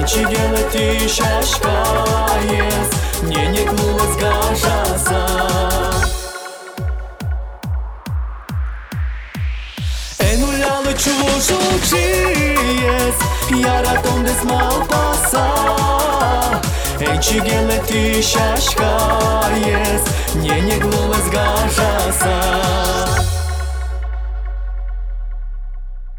Чигела 0.06 0.62
ты 0.70 1.00
шашка 1.08 1.68
ес 2.44 3.22
Мне 3.22 3.48
не 3.48 3.64
клулась 3.64 4.16
гажаса 4.16 5.26
Enuyalı 10.20 10.96
çuluşu 10.96 11.58
çiyes 11.90 13.16
Yaratom 13.50 14.24
des 14.24 14.44
mal 14.44 14.86
pasa 14.88 15.46
Ençi 17.00 17.42
gele 17.42 17.82
ti 17.86 18.22
şaşka 18.22 18.98
yes 19.66 20.02
Nje 20.36 20.62
nje 20.62 20.78
glules 20.78 21.30
gažasa 21.30 22.36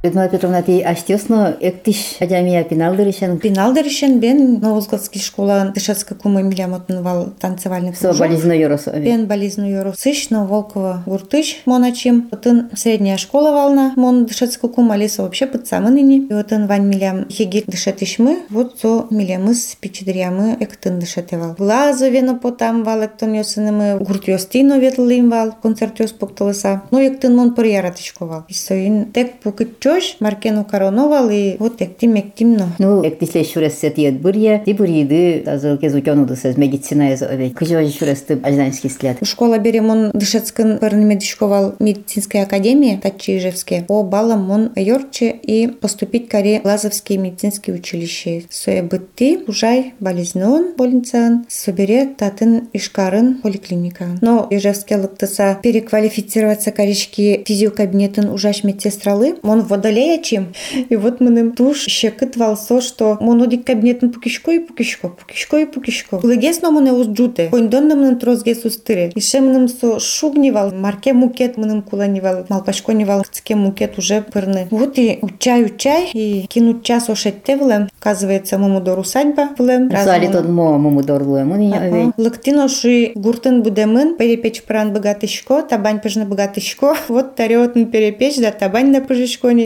Людмила 0.04 0.30
Петровна, 0.30 0.62
ти 0.62 0.84
аштесно 0.84 1.56
эктиш 1.60 2.18
адямия 2.20 2.64
пиналдырышен. 2.64 3.40
Пиналдырышен 3.40 4.20
бен 4.20 4.60
Новоскотский 4.60 5.20
школа 5.20 5.72
Дышецка 5.74 6.14
кума 6.14 6.44
милямотын 6.44 7.02
вал 7.02 7.30
танцевальный 7.40 7.96
Со 7.96 8.14
болезно 8.14 8.52
ёрос. 8.52 8.86
Бен 8.86 9.26
болезную 9.26 9.72
yorу 9.72 9.94
сыш, 9.98 10.30
но 10.30 10.46
Волкова 10.46 11.02
гуртыш 11.08 11.64
моначим. 11.66 12.30
Отын 12.32 12.70
средняя 12.76 13.18
школа 13.18 13.52
волна 13.52 13.94
мон 13.96 14.28
Дышецка 14.28 14.68
кума 14.68 14.96
леса 14.98 15.24
вообще 15.24 15.48
под 15.48 15.66
самый 15.66 15.92
ныне. 15.92 16.28
И 16.28 16.34
отын 16.34 16.68
вань 16.68 16.86
милям 16.86 17.28
хеги 17.28 17.64
дышетыш 17.66 18.20
мы, 18.20 18.44
вот 18.52 18.80
со 18.80 19.08
милямыз 19.10 19.78
пичедрямы 19.82 20.58
эктын 20.60 21.00
дышетевал. 21.00 21.56
Глазо 21.58 22.10
вено 22.10 22.36
потам 22.36 22.84
вал 22.84 23.04
эктон 23.04 23.34
ёсынымы 23.34 23.98
гуртёстино 23.98 24.78
ветлым 24.78 25.32
вал, 25.32 25.56
концерт 25.60 26.00
ёс 26.00 26.12
поктылыса. 26.12 26.84
Ну 26.92 27.00
эктын 27.00 27.36
мон 27.36 27.56
пыр 27.56 27.66
яратышковал. 27.66 28.44
И 28.48 28.54
соин 28.54 29.12
тек 29.12 29.40
пукытчош, 29.88 30.18
маркену 30.20 30.66
короновал, 30.66 31.30
и 31.30 31.58
вот 31.60 31.82
эктим 31.82 32.16
эктим 32.16 32.54
но. 32.54 32.68
Ну, 32.80 33.08
эктишле 33.08 33.44
шурессе 33.44 33.90
тиет 33.90 34.22
бурье, 34.22 34.62
ти 34.66 34.74
бурьиды, 34.74 35.42
тазыл 35.46 35.78
кез 35.78 35.94
учёнуды 35.94 36.36
сез 36.36 36.58
медицина 36.58 37.14
эз 37.14 37.22
овет. 37.22 37.56
Кыжо 37.56 37.88
шуресты 37.90 38.40
ажданский 38.44 38.90
след. 38.90 39.18
Школа 39.24 39.58
берем 39.60 39.90
он 39.90 40.12
Дышецкин 40.14 40.80
парномедичковал 40.80 41.76
медицинской 41.80 42.44
академии 42.44 43.00
Тачи 43.02 43.38
Ижевске. 43.38 43.86
По 43.88 44.04
баллам 44.04 44.44
мон 44.44 44.72
Йорче 44.76 45.30
и 45.30 45.68
поступить 45.68 46.30
каре 46.30 46.62
Лазовские 46.64 47.18
медицинские 47.20 47.76
училища. 47.76 48.42
Соя 48.50 48.84
бытты, 48.84 49.44
ужай, 49.48 49.94
болезнен, 50.00 50.74
больницан, 50.78 51.46
собере 51.48 52.06
татын 52.06 52.70
ишкарын 52.74 53.42
поликлиника. 53.42 54.18
Но 54.22 54.48
Ижевске 54.50 54.98
лыктыса 54.98 55.58
переквалифицироваться 55.62 56.72
корички 56.72 57.44
физиокабинетін 57.48 58.30
ужаш 58.30 58.64
медсестралы. 58.64 59.38
Мон 59.44 59.62
водолея 59.62 59.77
чем. 60.23 60.53
И 60.89 60.97
вот 60.97 61.21
мы 61.21 61.51
туш 61.51 61.87
щекыт 61.87 62.37
валсо, 62.37 62.81
что 62.81 63.19
монодик 63.21 63.65
кабинетін 63.65 64.11
пукишко 64.11 64.53
и 64.53 64.59
пукишко, 64.59 65.09
пукишко 65.09 65.59
и 65.59 65.67
пукишко. 65.67 66.21
Лыгес 66.23 66.63
но 66.63 66.71
мыны 66.71 66.93
уз 66.93 67.09
джуте. 67.09 67.49
Койндон 67.51 67.89
мынын 67.89 68.19
трозгес 68.19 68.65
устыре. 68.65 69.13
Ише 69.15 69.41
мыным 69.41 69.69
со 69.69 70.01
шугнивал, 70.01 70.73
марке 70.73 71.13
мукет 71.13 71.57
мыным 71.57 71.83
куланивал, 71.83 72.47
малпашконивал, 72.49 73.23
кцке 73.23 73.57
мукет 73.57 73.99
уже 73.99 74.23
пырны. 74.23 74.69
Вот 74.71 74.99
и 74.99 75.19
учай, 75.23 75.65
учай, 75.65 76.11
и 76.13 76.47
кинуть 76.49 76.83
час 76.85 77.09
ошетте 77.09 77.57
влем. 77.57 77.89
Оказывается, 78.01 78.59
мамудор 78.59 78.99
усадьба 78.99 79.51
влем. 79.59 79.91
Сали 79.91 80.29
тот 80.29 80.49
мо 80.49 80.79
мумудор 80.79 81.23
луэмун 81.23 81.61
и 81.61 81.73
овет. 81.73 82.15
Лыктино 82.17 82.69
ши 82.69 83.13
гуртын 83.15 83.63
будемын, 83.63 84.17
перепечь 84.17 84.63
пран 84.63 84.93
богатышко, 84.93 85.63
табань 85.63 86.01
пыжны 86.01 86.25
богатышко. 86.25 86.97
Вот 87.09 87.37
тариотын 87.37 87.87
перепечь, 87.87 88.37
да 88.37 88.51
табань 88.51 88.91
на 88.91 89.01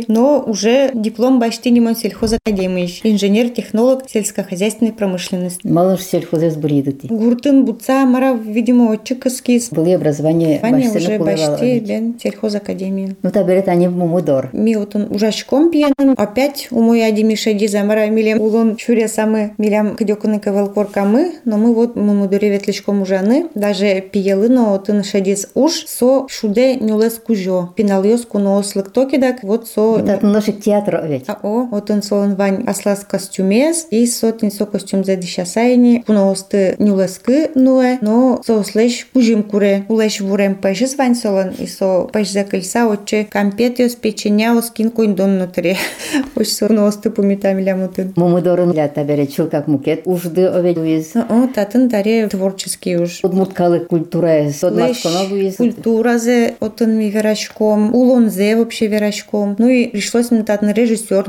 Но 0.08 0.44
уже 0.46 0.92
диплом 0.94 1.40
баштинимон 1.40 1.96
сельхозакадемии. 1.96 2.90
Инженер-технолог 3.04 4.10
сельскохозяйственной 4.10 4.94
промышленности. 4.94 5.66
Малыш 5.68 6.02
сельхозес 6.02 6.56
бурьиды 6.56 6.92
ти. 6.92 7.08
Гуртын 7.08 7.66
буца 7.66 8.06
мара, 8.06 8.34
видимо, 8.34 8.92
отчыкаскис. 8.92 9.70
Были 9.72 9.92
образование 9.92 10.60
Ваня 10.62 10.92
уже 10.92 11.20
башти 11.20 11.80
бен 11.80 12.20
сельхозакадемии. 12.22 13.16
Ну, 13.22 13.32
та 13.32 13.44
берет 13.44 13.68
они 13.68 13.88
мумудор. 13.88 14.50
Ми 14.54 14.76
вот 14.76 14.96
он 14.96 15.08
ужашком 15.12 15.72
пьяным. 15.72 16.16
Опять 16.18 16.68
у 16.72 16.82
мой 16.82 17.04
адими 17.06 17.36
шади 17.36 17.68
замара 17.68 18.08
милям 18.08 18.40
улон 18.40 18.76
чуря 18.76 19.08
самы 19.08 19.54
милям 19.58 19.96
кадёкуны 19.96 20.40
кавалкоркамы. 20.40 21.34
Но 21.46 21.58
мы 21.58 21.74
вот 21.74 21.96
мы 21.96 22.14
мудуре 22.14 22.50
ветличком 22.50 23.02
ужаны. 23.02 23.48
Даже 23.56 24.02
пиелы, 24.02 24.50
но 24.50 24.72
вот 24.72 24.90
он 24.90 25.04
шадис 25.04 25.50
уж 25.54 25.86
со 25.86 26.28
шуде 26.28 26.76
нюлес 26.76 27.16
кужо. 27.16 27.74
Пиналиос 27.76 28.26
куноос 28.26 28.76
лыктокидак. 28.76 29.44
Вот 29.44 29.68
со 29.68 29.91
Это 29.98 30.26
ношик 30.26 30.62
театр 30.62 30.96
овет. 30.96 31.24
а 31.28 31.38
о, 31.44 31.64
вот 31.66 31.90
он 31.90 32.04
солон 32.04 32.36
вань 32.36 32.64
аслас 32.68 33.06
костюмес, 33.08 33.88
и 33.90 34.06
сотен 34.08 34.52
со 34.52 34.66
костюм 34.66 35.04
за 35.04 35.16
дишасайни, 35.16 36.04
куноосты 36.06 36.76
нюлескы 36.80 37.52
нуэ, 37.56 37.98
но 38.02 38.42
со 38.46 38.64
слэш 38.64 39.08
пужим 39.14 39.44
куре, 39.44 39.86
улэш 39.90 40.22
вурем 40.22 40.56
пэшис 40.56 40.98
вань 40.98 41.16
солон, 41.16 41.50
и 41.58 41.68
со 41.68 42.04
пэш 42.12 42.32
за 42.32 42.44
кольца, 42.44 42.88
отче 42.88 43.28
кампетиос 43.30 43.96
печеняос 43.96 44.72
кин 44.72 44.92
койн 44.92 45.16
дон 45.16 45.38
нутре. 45.38 45.78
Оч 46.36 46.48
со 46.48 46.68
куноосты 46.68 47.10
пумитами 47.10 47.62
лямутын. 47.62 48.14
Мумудорын 48.16 48.72
ля 48.74 48.88
та 48.88 49.04
берет 49.04 49.34
чул 49.34 49.48
как 49.48 49.68
мукет. 49.68 50.02
Ужды 50.06 50.46
овет 50.46 50.78
уиз. 50.78 51.16
О, 51.16 51.48
татын 51.54 51.90
таре 51.90 52.28
творческий 52.28 52.98
уж. 52.98 53.20
Удмурткалы 53.24 53.82
культура 53.82 54.52
Подматконо 54.62 55.24
уиз. 55.32 55.56
культуразе 55.56 56.56
отын 56.60 56.98
ми 56.98 57.10
верашком, 57.10 57.94
улонзе 57.94 58.56
вообще 58.56 58.88
верашком. 58.88 59.56
Ну 59.58 59.68
и 59.68 59.81
пришлось 59.88 60.32
мне 60.32 60.44
татын 60.44 60.72
режиссер, 60.72 61.26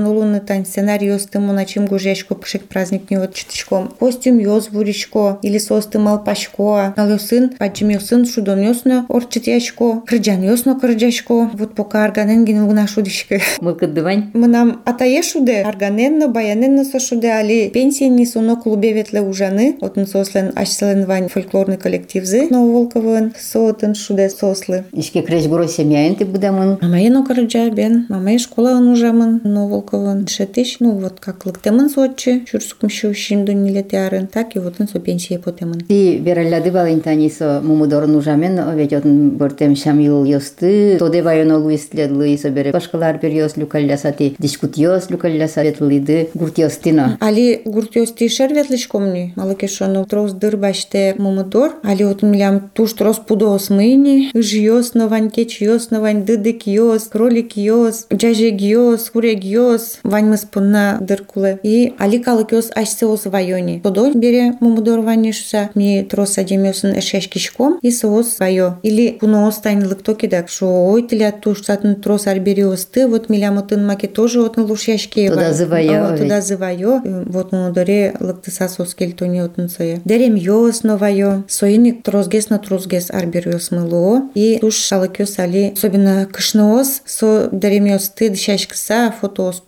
остыму 1.23 1.53
на 1.53 1.65
чем 1.65 1.87
гужешко 1.87 2.35
пшик 2.35 2.63
праздник 2.65 3.11
не 3.11 3.19
вот 3.19 3.35
читышком. 3.35 3.95
Костюм 3.99 4.39
ёс 4.39 4.69
буричко, 4.69 5.39
или 5.43 5.59
состым 5.59 6.09
алпашко, 6.09 6.95
ал 6.97 7.19
сын, 7.19 7.51
пачим 7.59 7.89
ёсын 7.89 8.27
шудон 8.27 8.61
ёсно, 8.61 9.07
орчит 9.09 9.47
яшко, 9.47 10.03
крыджан 10.07 10.43
ёсно 10.43 10.79
крыджашко, 10.79 11.51
вот 11.53 11.75
пока 11.75 12.05
арганен 12.05 12.45
ген 12.45 12.65
луна 12.65 12.87
шудишко. 12.87 13.41
Мылкыт 13.61 13.95
дывань. 13.95 14.31
Мынам 14.35 14.83
атае 14.85 15.23
шуде, 15.23 15.63
арганенно, 15.63 16.29
баяненно 16.29 16.85
со 16.85 16.99
шуде, 17.01 17.31
али 17.31 17.71
пенсийни 17.71 18.25
соно 18.25 18.57
клубе 18.57 18.93
ветле 18.93 19.21
ужаны, 19.21 19.77
отын 19.81 20.07
сослен 20.07 20.53
ашселен 20.57 21.07
вань 21.07 21.29
фольклорный 21.29 21.77
коллективзы, 21.77 22.49
но 22.51 22.67
волковын, 22.67 23.35
со 23.39 23.69
отын 23.69 23.95
шуде 23.95 24.29
сослы. 24.31 24.85
Ишке 24.93 25.23
креш 25.23 25.47
буро 25.47 25.67
семьяин 25.67 26.15
ты 26.17 26.25
будемын. 26.25 26.79
Мамай 26.81 27.09
но 27.09 27.25
карджа 27.25 27.71
бен, 27.71 28.07
мамай 28.09 28.39
школа 28.42 28.72
он 28.72 28.90
ужамын, 28.90 29.42
но 29.44 29.68
волковын 29.68 30.28
шетиш, 30.28 30.78
ну 30.80 30.92
вот 30.92 31.20
как 31.20 31.46
лыктемын 31.46 31.90
сочи, 31.90 32.46
чурсукм 32.50 32.90
шушин 32.90 33.46
до 33.46 33.54
нилетярын, 33.54 34.28
так 34.28 34.56
и 34.56 34.60
вот 34.60 34.76
он 34.80 34.88
со 34.88 35.00
пенсии 35.00 35.38
потемын. 35.38 35.82
Ти 35.82 36.18
вераллады 36.18 36.72
балинтани 36.72 37.30
со 37.30 37.62
мумудорын 37.64 38.16
ужамен 38.16 38.60
овет 38.60 38.94
отын 38.94 39.32
бортем 39.32 39.76
шамил 39.76 40.24
ёсты. 40.24 40.98
Тоде 41.00 41.22
вайоно 41.22 41.58
луис 41.58 41.90
ледлы 41.94 42.38
со 42.38 42.50
бере. 42.50 42.72
Башкалар 42.72 43.20
бер 43.20 43.32
ёс 43.32 43.58
люкалляса 43.58 44.12
ти 44.12 44.36
дискут 44.40 44.78
ёс 44.78 45.10
люкалляса 45.10 45.64
ветлыды 45.64 46.30
гурт 46.34 46.58
ёстина. 46.58 47.18
Али 47.20 47.62
гуртёсти 47.66 48.28
шерветлишкомни, 48.28 49.34
малыкешону 49.36 50.06
трос 50.06 50.34
дырбаште 50.34 51.16
мумудор, 51.18 51.76
али 51.84 52.04
вот 52.04 52.22
милям 52.22 52.70
туш 52.74 52.94
трос 52.94 53.18
пудос 53.18 53.70
мыни, 53.70 54.32
ыж 54.34 54.54
ёс 54.54 54.94
новань 54.94 55.30
кеч 55.30 55.62
ёс 55.62 55.92
новань 55.92 56.24
дыдык 56.24 56.68
ёс, 56.68 57.04
кролик 57.04 57.58
ёс, 57.58 58.08
джажек 58.14 58.31
ёс, 58.32 59.10
курек 59.10 59.44
ёс, 59.44 60.00
вань 60.04 60.26
мы 60.26 60.38
спунна 60.38 60.98
дыркулы. 61.02 61.60
И 61.64 61.94
али 61.98 62.20
калык 62.20 62.52
ёс 62.52 62.72
ашсе 62.76 63.06
ос 63.06 63.26
вайони. 63.26 63.82
Тодо 63.84 64.12
бере 64.14 64.54
мумудор 64.60 65.00
ванишса, 65.02 65.70
ми 65.76 66.06
трос 66.10 66.38
адем 66.38 66.64
ёсын 66.64 66.98
эшешкишком, 66.98 67.80
и 67.82 67.92
соос 67.92 68.40
вайо. 68.40 68.78
Или 68.84 69.18
куно 69.20 69.48
остань 69.48 69.86
лыктокидак, 69.86 70.50
шо 70.50 70.68
ой 70.68 71.04
тиля 71.04 71.32
туш 71.32 71.64
сатын 71.64 71.96
трос 71.96 72.28
арбери 72.28 72.64
осты, 72.64 73.08
вот 73.08 73.30
милям 73.30 73.58
отын 73.58 73.86
маке 73.86 74.08
тоже 74.08 74.42
вот 74.42 74.58
на 74.58 74.64
лушяшке. 74.64 75.30
Туда 75.30 75.54
зывайо 75.54 76.08
А, 76.08 76.12
ведь. 76.12 76.22
Туда 76.22 76.42
зывайо. 76.42 77.02
Вот 77.04 77.52
мудоре 77.52 78.16
лыктыса 78.20 78.68
соскел 78.68 79.12
тони 79.12 79.40
отын 79.40 79.70
сое. 79.70 80.02
Дерем 80.06 80.36
ёс 80.36 80.84
новайо. 80.84 81.44
Соиник 81.48 82.04
трозгес 82.04 82.50
на 82.50 82.60
трозгес 82.60 83.12
арбер 83.12 83.50
ёс 83.50 83.72
мыло. 83.72 84.24
И 84.34 84.58
туш 84.62 84.76
шалык 84.76 85.20
ёс 85.20 85.40
али. 85.40 85.74
Особенно 85.76 86.26
кышноос. 86.26 87.02
Со 87.06 87.50
дерем 87.52 87.86
ёс 88.23 88.29
ты 88.29 88.31
дышашкыса 88.31 89.15
фотоос 89.21 89.63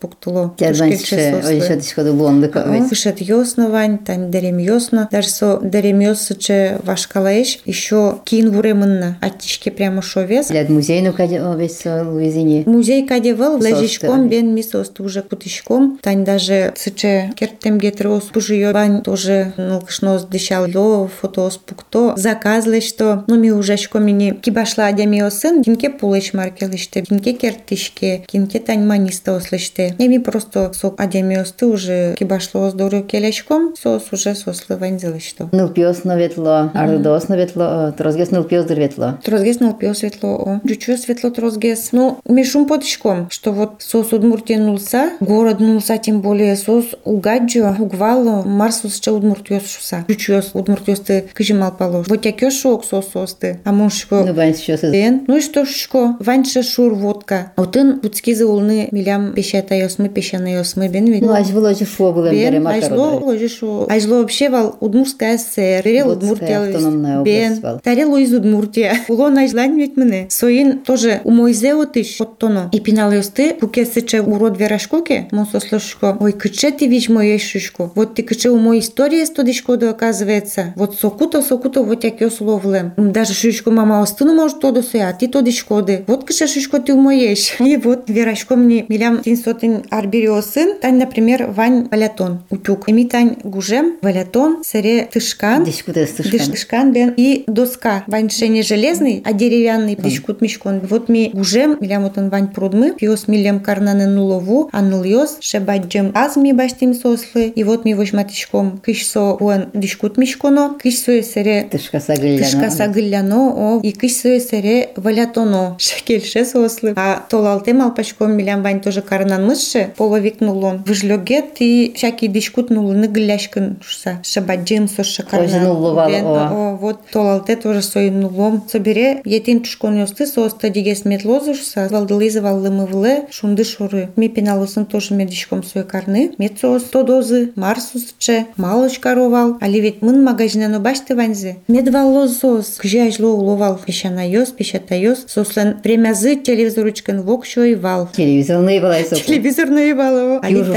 дишкоды 1.77 2.13
луонлык 2.13 2.57
овет. 2.57 2.89
Кышет 2.89 3.21
ёсно 3.21 3.69
вань, 3.69 3.99
тань 3.99 4.31
дерем 4.31 4.59
ёсно. 4.59 5.09
Даже 5.11 5.29
со 5.29 5.61
дерем 5.63 6.01
ёсыче 6.01 6.79
вашкалаеш. 6.85 7.61
Еще 7.65 8.19
кин 8.25 8.51
вуремынна. 8.51 9.19
Аттишке 9.21 9.71
прямо 9.71 10.03
шовес. 10.03 10.51
Музейну 10.69 11.13
каде 11.13 11.41
овет 11.41 11.73
со 11.73 12.05
луизине. 12.05 12.63
Музей 12.67 13.07
кадевал 13.07 13.61
Состы. 13.61 13.71
лежишком 13.71 14.29
бен 14.29 14.55
мисост 14.55 15.01
уже 15.01 15.23
кутишком. 15.23 15.99
Тань 16.03 16.25
даже 16.25 16.73
сыче 16.77 17.33
кертем 17.37 17.79
гетрос 17.79 18.25
пужиё 18.25 18.73
бань 18.73 19.03
тоже 19.03 19.53
ну 19.57 19.81
кшнос 19.81 20.25
дышал 20.25 20.67
ло 20.73 21.09
фотос 21.09 21.57
пукто 21.57 22.15
заказлы 22.17 22.81
что 22.81 23.25
ну 23.27 23.37
ми 23.37 23.51
уже 23.51 23.77
шко 23.77 23.99
мини 23.99 24.33
кибашла 24.33 24.87
адями 24.87 25.29
сын 25.31 25.63
кинке 25.63 25.91
пулыш 25.91 26.33
маркелыште 26.35 27.03
кинке 27.03 27.33
кертишке 27.33 28.25
кинке 28.27 28.44
тань 28.47 28.87
маниста 28.87 29.37
ослыште. 29.37 29.95
И 29.99 30.09
ми 30.09 30.19
просто 30.19 30.73
сок 30.75 31.01
адями 31.01 31.37
осты 31.37 31.67
уже 31.67 32.15
кибашло 32.19 32.71
здоровье 32.71 33.03
келешком 33.03 33.75
сос 33.77 34.05
уже 34.13 34.35
сослы 34.35 34.77
ванзилы 34.77 35.21
что. 35.21 35.49
Нылпиос 35.53 36.05
наветло, 36.05 36.71
ардос 36.75 37.29
наветло, 37.29 37.93
трозгес 37.97 38.31
нылпиос 38.31 38.67
дырветло. 38.67 39.19
Трозгес 39.25 39.61
налпил 39.61 39.95
светло, 39.95 40.35
о. 40.37 40.61
Чуть 40.69 41.01
светло 41.01 41.31
трозгес. 41.31 41.91
Ну, 41.93 42.19
мишум 42.29 42.67
потишком, 42.67 43.29
что 43.31 43.53
вот 43.53 43.77
сос 43.79 44.13
Удмуртия 44.13 44.59
нулса, 44.59 45.11
город 45.21 45.61
нулса, 45.61 45.99
тем 45.99 46.21
более 46.21 46.57
сос 46.57 46.87
угаджо, 47.05 47.77
угвало, 47.79 48.43
марсус 48.43 49.01
че 49.01 49.13
Удмуртиос 49.13 49.67
шуса. 49.67 50.05
Чуть 50.09 50.55
Удмуртиос 50.55 51.01
ты 51.01 51.25
кыжимал 51.33 51.73
положь. 51.73 52.07
Вот 52.09 52.25
я 52.25 52.51
шок 52.51 52.85
сос 52.85 53.09
сос 53.13 53.35
ты, 53.35 53.61
а 53.65 53.73
муж 53.73 54.07
Ну, 54.11 54.35
вань 54.35 54.55
сейчас. 54.55 54.83
Ну 54.83 55.37
и 55.37 55.41
что 55.41 55.65
шко? 55.65 56.17
Ваньше 56.21 56.63
шур 56.63 56.95
водка. 56.95 57.53
Отын 57.57 58.01
пуцки 58.01 58.24
кизе 58.25 58.45
улны 58.45 58.89
милям 58.91 59.35
пещата 59.35 59.75
ёсмы 59.75 60.09
пещана 60.09 60.49
ёсмы 60.61 60.89
бен 60.89 61.07
вид 61.07 61.23
Ну, 61.23 61.33
аж 61.33 61.49
вложи 61.51 61.85
шо 61.85 62.13
было 62.13 62.31
бере 62.31 62.59
Бен, 62.59 62.67
ажло, 62.67 63.21
ложишу. 63.21 63.87
Ажло 63.89 64.19
вообще 64.21 64.49
вал 64.49 64.77
Удмуртская 64.81 65.37
ССР. 65.39 65.85
Удмуртская 65.85 66.15
Удмуртия. 66.15 66.61
автономная 66.61 67.21
область 67.21 67.63
вал. 67.63 67.81
Тарел 67.83 68.17
из 68.17 68.33
Удмуртия. 68.33 68.97
Улон 69.09 69.39
ажлань 69.39 69.79
ведь 69.79 69.97
мене. 69.97 70.27
Соин 70.31 70.79
тоже 70.79 71.21
у 71.25 71.31
Мойзе 71.31 71.75
отыш 71.75 72.21
оттоно. 72.21 72.71
И 72.73 72.81
пинал 72.81 73.13
ёсты, 73.13 73.55
куке 73.61 73.85
сыче 73.85 74.23
урод 74.23 74.59
верашкуке, 74.59 75.29
мон 75.31 75.47
сослушко. 75.47 76.17
Ой, 76.21 76.33
кыче 76.33 76.71
ты 76.71 76.87
виж 76.87 77.09
моей 77.09 77.39
шишку. 77.39 77.93
Вот 77.95 78.15
ты 78.15 78.23
кыче 78.23 78.51
у 78.51 78.59
моей 78.59 78.81
истории 78.81 79.25
стодишко 79.25 79.77
до 79.77 79.91
оказывается. 79.91 80.73
Вот 80.77 80.95
сокуто, 80.99 81.43
сокуто, 81.43 81.83
вот 81.83 82.05
як 82.05 82.21
ёс 82.21 82.41
ловлем. 82.41 82.93
Даже 82.97 83.35
шишку 83.35 83.71
мама 83.71 84.03
остыну 84.03 84.35
может 84.35 84.61
то 84.61 84.73
досы, 84.73 84.97
а 84.97 85.13
ты 85.13 85.29
то 85.29 85.41
дишкоды. 85.41 86.05
Вот 86.07 86.25
кыче 86.25 86.47
шишко 86.47 86.81
ты 86.81 86.95
у 86.95 87.01
моей. 87.01 87.37
И 87.59 87.77
вот 87.77 88.09
верашко 88.15 88.57
мне 88.57 88.87
милям 88.89 89.23
тин 89.23 89.37
сотын 89.37 89.85
арбириосын. 89.91 90.79
Тань, 90.81 90.97
например, 90.97 91.51
вань 91.51 91.89
валятон 91.91 92.45
утюг. 92.51 92.89
Эми 92.89 93.05
тань 93.05 93.37
гужем 93.43 93.97
валятон 94.03 94.63
сере 94.65 95.09
тышкан. 95.13 95.65
Дискуте 95.65 96.05
Дыш- 96.05 96.09
стышкан. 96.09 96.53
Тышкан 96.53 96.93
бен 96.93 97.15
и 97.17 97.45
доска. 97.47 98.05
Вань 98.07 98.31
ше 98.31 98.49
не 98.49 98.63
железный, 98.63 99.23
а 99.25 99.33
деревянный. 99.33 99.97
Дишкут 99.97 100.41
мешкон. 100.41 100.81
Вот 100.81 101.09
ми 101.09 101.31
гужем, 101.35 101.77
милям 101.81 102.05
вот 102.05 102.17
он 102.19 102.31
вань 102.31 102.49
прудмы. 102.49 102.93
Пьос 102.93 103.29
милям 103.29 103.61
карнаны 103.61 104.07
нулову, 104.07 104.69
а 104.73 104.81
нул 104.83 105.03
йос. 105.03 105.39
Шебаджем 105.41 106.13
аз 106.15 106.37
ми 106.37 106.53
баштим 106.53 106.95
сослы. 106.95 107.53
И 107.55 107.65
вот 107.65 107.85
ми 107.85 107.95
вожматишком 107.95 108.79
кыш 108.79 109.07
со 109.07 109.35
уан 109.35 109.71
дишкут 109.75 110.17
мешконо. 110.17 110.77
Кыш 110.81 110.97
со 110.99 111.23
сере 111.23 111.69
Тышка 111.71 112.01
сагылляна. 112.01 112.39
Тышка 112.39 112.71
сагылляно, 112.71 113.77
о, 113.77 113.81
и 113.83 113.93
кыш 113.93 114.13
со 114.13 114.39
сере 114.41 114.91
валятоно. 114.97 115.77
Шекельше 115.79 116.45
сослы. 116.45 116.93
А 116.97 117.25
толалтем 117.29 117.81
алпачком 118.05 118.33
милям 118.33 118.63
вань 118.63 118.81
тоже 118.81 119.03
карнан 119.03 119.47
мышше. 119.47 119.93
Половик 119.97 120.41
нулон. 120.41 120.83
Выжлёгет 120.87 121.57
и 121.61 121.93
всякий 121.97 122.29
дишкут 122.29 122.71
нулыны 122.71 123.09
гыляшкын 123.09 123.79
шса. 123.83 124.21
Шебаджем 124.23 124.89
со 124.89 125.05
шакарнан. 125.05 126.77
Вот 126.77 127.01
толалте 127.11 127.57
тоже 127.57 127.83
сой 127.83 128.11
нулом. 128.11 128.65
Собере, 128.71 129.23
етин 129.25 129.61
тушкон 129.61 130.03
ёсты, 130.03 130.27
соста 130.27 130.69
дигес 130.69 131.05
метлозушса, 131.05 131.89
валдылызы 131.91 132.41
валлымы 132.41 132.87
вле, 132.87 133.27
шунды 133.31 133.65
шуры. 133.65 134.11
Ми 134.17 134.29
пеналысын 134.29 134.85
тоже 134.87 135.15
медишком 135.15 135.63
сой 135.63 135.85
карны. 135.85 136.33
Мецос, 136.39 136.85
то 136.85 137.03
дозы, 137.03 137.53
марсусче, 137.57 138.47
малочка 138.57 139.15
ровал. 139.15 139.57
Али 139.61 139.81
ведь 139.81 140.03
мын 140.03 140.23
магазинано 140.23 140.81
башты 140.81 141.15
ванзе. 141.17 141.57
Медваллозос, 141.69 142.79
кжажло 142.79 143.31
уловал. 143.31 143.81
Пешана 143.85 144.29
ёс, 144.29 144.51
пешата 144.51 144.95
ёс. 144.95 145.25
Сослен 145.27 145.81
премязы 145.83 146.37
телевизоручкан 146.37 147.23
вок 147.23 147.47
шой 147.47 147.75
вал. 147.75 147.94
Телевизорный 148.13 148.81
балай 148.81 149.05
соку. 149.05 149.23
Телевизор 149.23 149.69
наебал 149.69 150.41
Али 150.43 150.59
Южу 150.59 150.73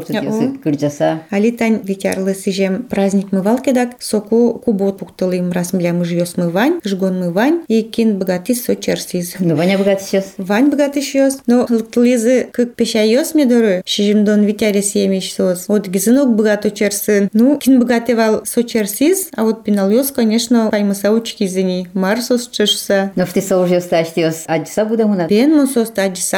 тут 0.00 0.16
О. 0.16 0.22
ёсы 0.22 0.58
кырджаса. 0.62 1.20
Алитань 1.30 1.80
витярлы 1.82 2.34
сижем 2.34 2.84
праздник 2.84 3.32
мывал 3.32 3.58
кедак, 3.58 3.90
соку 3.98 4.60
кубот 4.64 4.98
пуктылым 4.98 5.52
раз 5.52 5.72
мля 5.72 5.92
мы 5.92 6.04
жьёс 6.04 6.36
мывань, 6.36 6.80
жгон 6.84 7.20
мывань, 7.20 7.62
и 7.68 7.82
кин 7.82 8.18
богаты 8.18 8.54
со 8.54 8.76
черсиз. 8.76 9.34
Ну, 9.38 9.56
Ваня 9.56 9.78
богат 9.78 10.02
сейчас. 10.02 10.34
Вань 10.38 10.70
богаты 10.70 11.00
шьёс, 11.02 11.38
но 11.46 11.66
лызы 11.96 12.48
как 12.52 12.74
пеща 12.74 13.02
ёс 13.02 13.34
медоры, 13.34 13.82
шижем 13.84 14.24
дон 14.24 14.44
витяре 14.44 14.82
съемиш 14.82 15.32
сос. 15.32 15.66
Вот 15.68 15.88
гизынок 15.88 16.34
богато 16.34 16.70
черсын. 16.70 17.28
Ну, 17.32 17.58
кин 17.58 17.80
богаты 17.80 18.14
вал 18.14 18.44
со 18.44 18.62
черсиз, 18.62 19.28
а 19.34 19.44
вот 19.44 19.64
пинал 19.64 19.90
ёс, 19.90 20.10
конечно, 20.10 20.68
паймыса 20.70 21.10
учки 21.10 21.46
зени. 21.46 21.88
Марсос 21.94 22.48
чешса. 22.48 23.12
Но 23.16 23.26
в 23.26 23.32
ты 23.32 23.40
уже 23.56 23.80
стать 23.80 24.12
ёс. 24.16 24.44
Аджиса 24.46 24.84
будем 24.84 25.10
у 25.10 25.14
нас. 25.14 25.28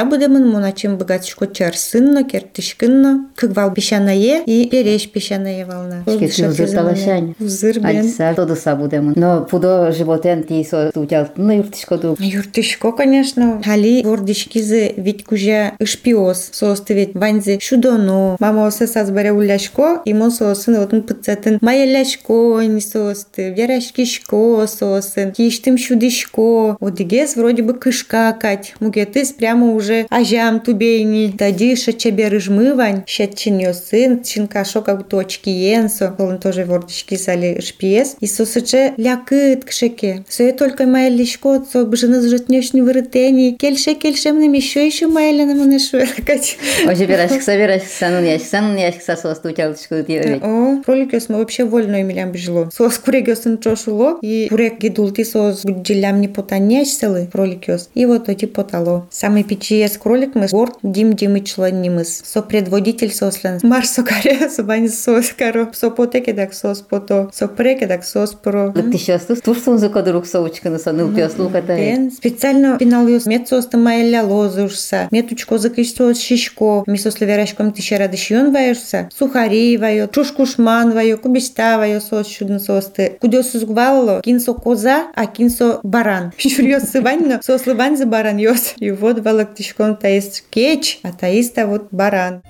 Бен 0.04 0.10
мун 0.10 0.18
соста 0.18 0.28
аджиса 0.28 0.28
будемын, 0.28 0.48
мун 0.48 0.64
ачим 0.64 0.96
богатышко 0.96 1.46
черсынно, 1.46 2.24
кертышкынно, 2.24 3.30
как 3.34 3.56
вал 3.56 3.72
пещанае 3.72 4.42
и 4.44 4.68
переш 4.68 5.10
пещанае 5.10 5.64
вална. 5.64 6.02
Шкетин 6.06 6.48
узыр 6.48 6.70
талашань. 6.70 7.34
Узыр 7.40 7.80
бен. 7.80 8.00
Аджиса 8.00 8.34
тодуса 8.34 8.76
будем. 8.76 9.12
Но 9.16 9.44
пудо 9.44 9.92
животен 9.92 10.44
ти 10.44 10.64
со 10.64 10.90
тутял. 10.92 11.28
Ну, 11.36 11.52
юртышко 11.52 11.98
ду. 11.98 12.16
Юртышко, 12.18 12.92
конечно. 12.92 13.62
Али 13.66 14.02
вордышкизы 14.02 14.94
ведь 14.96 15.24
кужа 15.24 15.72
ышпиос 15.78 16.50
соосты 16.52 16.94
ведь 16.94 17.14
ванзе 17.14 17.58
шудоно. 17.60 18.36
Мама 18.38 18.66
осе 18.66 18.86
сазбаре 18.86 19.32
уляшко, 19.32 20.02
и 20.04 20.14
мон 20.14 20.30
соосын 20.30 20.76
отын 20.76 21.02
пыцатын. 21.02 21.58
Майяляшко 21.60 22.60
не 22.62 22.80
соосты, 22.80 23.50
верашкишко 23.50 24.66
соосын, 24.66 25.32
киштым 25.32 25.78
шудышко. 25.78 26.76
Одигес 26.80 27.36
вроде 27.36 27.62
бы 27.62 27.74
кышка 27.74 28.36
кать. 28.40 28.74
Мугетыс 28.80 29.32
прямо 29.32 29.72
уже 29.72 29.87
ажам 30.10 30.60
тубейни. 30.60 31.34
Тади 31.36 31.76
шачаберы 31.76 32.40
жмывань, 32.40 33.04
щатчин 33.06 33.58
сын, 33.74 34.22
чинкашо 34.22 34.82
как 34.82 34.98
будто 34.98 35.18
очки 35.18 35.50
енсо. 35.50 36.14
Он 36.18 36.38
тоже 36.38 36.64
вордышки 36.64 37.16
сали 37.16 37.60
шпиес. 37.60 38.16
И 38.20 38.26
сосыче 38.26 38.94
лякыт 38.96 39.64
кшеке. 39.64 40.24
Сое 40.28 40.52
только 40.52 40.86
моя 40.86 41.08
лишко, 41.08 41.64
со 41.70 41.84
бжины 41.84 42.20
зжетнешни 42.20 42.80
вырытени. 42.80 43.56
Кельше 43.58 43.94
кельшем 43.94 44.40
нам 44.40 44.52
еще 44.52 44.86
еще 44.86 45.06
моя 45.06 45.32
лена 45.32 45.54
манешу. 45.54 45.98
Оже 46.86 47.06
берашкса, 47.06 47.56
берашкса, 47.56 48.08
ну 48.10 48.24
яшкса, 48.24 48.60
ну 48.60 48.78
яшкса 48.78 49.16
сос 49.16 49.40
тутял 49.40 49.74
тышко 49.74 50.02
ду 50.02 50.12
О, 50.42 50.82
кролик 50.84 51.12
мы 51.28 51.38
вообще 51.38 51.64
вольно 51.64 52.02
имелям 52.02 52.32
бежло. 52.32 52.68
Сос 52.72 52.98
курек 52.98 53.28
ёсын 53.28 53.58
чошуло, 53.58 54.18
и 54.22 54.48
курек 54.48 54.78
гидулти 54.78 55.24
сос 55.24 55.64
гуджилям 55.64 56.20
не 56.20 56.28
потаняш 56.28 56.88
селы 56.88 57.28
кролик 57.30 57.68
ёс. 57.68 57.88
И 57.94 58.06
вот 58.06 58.28
эти 58.28 58.44
потало. 58.46 59.08
Самый 59.10 59.44
печиес 59.44 59.77
кролик 59.98 60.34
мы 60.34 60.46
горд 60.46 60.76
дим 60.82 61.12
димычло 61.12 61.70
нимыс. 61.70 62.22
Со 62.24 62.42
предводитель 62.42 63.12
сослен. 63.12 63.58
Марсо 63.62 64.02
каре, 64.02 64.48
собань 64.50 64.88
сос 64.88 65.30
каро. 65.36 65.70
Со 65.72 65.90
потеке 65.90 66.32
так 66.32 66.54
сос 66.54 66.80
пото. 66.80 67.30
Со 67.32 67.48
преке 67.48 67.86
так 67.86 68.04
сос 68.04 68.34
про. 68.34 68.72
Так 68.72 68.90
ты 68.90 68.98
сейчас 68.98 69.22
тут 69.26 69.42
турсун 69.42 69.78
за 69.78 69.88
кодрук 69.88 70.26
соучка 70.26 70.70
на 70.70 70.78
саныл 70.78 71.14
пес 71.14 71.38
луката. 71.38 71.76
Бен 71.76 72.10
специально 72.10 72.78
пинал 72.78 73.06
ёс 73.06 73.26
мецоста 73.26 73.76
майля 73.76 74.22
лозушса. 74.22 75.08
Метучко 75.10 75.58
закышто 75.58 76.14
шишко. 76.14 76.84
Мисо 76.86 77.10
слеверашком 77.10 77.72
ты 77.72 77.82
ще 77.82 77.96
радышьон 77.96 78.52
ваешься. 78.52 79.08
Сухари 79.16 79.76
вайо, 79.76 80.06
чушкушман 80.06 80.92
вайо, 80.92 81.18
кубишта 81.18 81.78
вайо 81.78 82.00
сос 82.00 82.26
чудно 82.26 82.58
состы. 82.58 83.18
Кудёсус 83.20 83.64
гвало, 83.64 84.20
кинсо 84.22 84.54
коза, 84.54 85.06
а 85.14 85.26
кинсо 85.26 85.80
баран. 85.82 86.32
Шурьёс 86.38 86.84
сывань, 86.84 87.40
сос 87.42 87.66
лывань 87.66 87.96
за 87.96 88.06
баран 88.06 88.36
ёс. 88.36 88.74
И 88.78 88.90
вот 88.90 89.20
валак 89.20 89.54
тишком 89.68 89.96
таист 89.96 90.44
кеч, 90.48 91.00
а 91.02 91.12
таиста 91.12 91.66
вот 91.66 91.88
баран. 91.90 92.42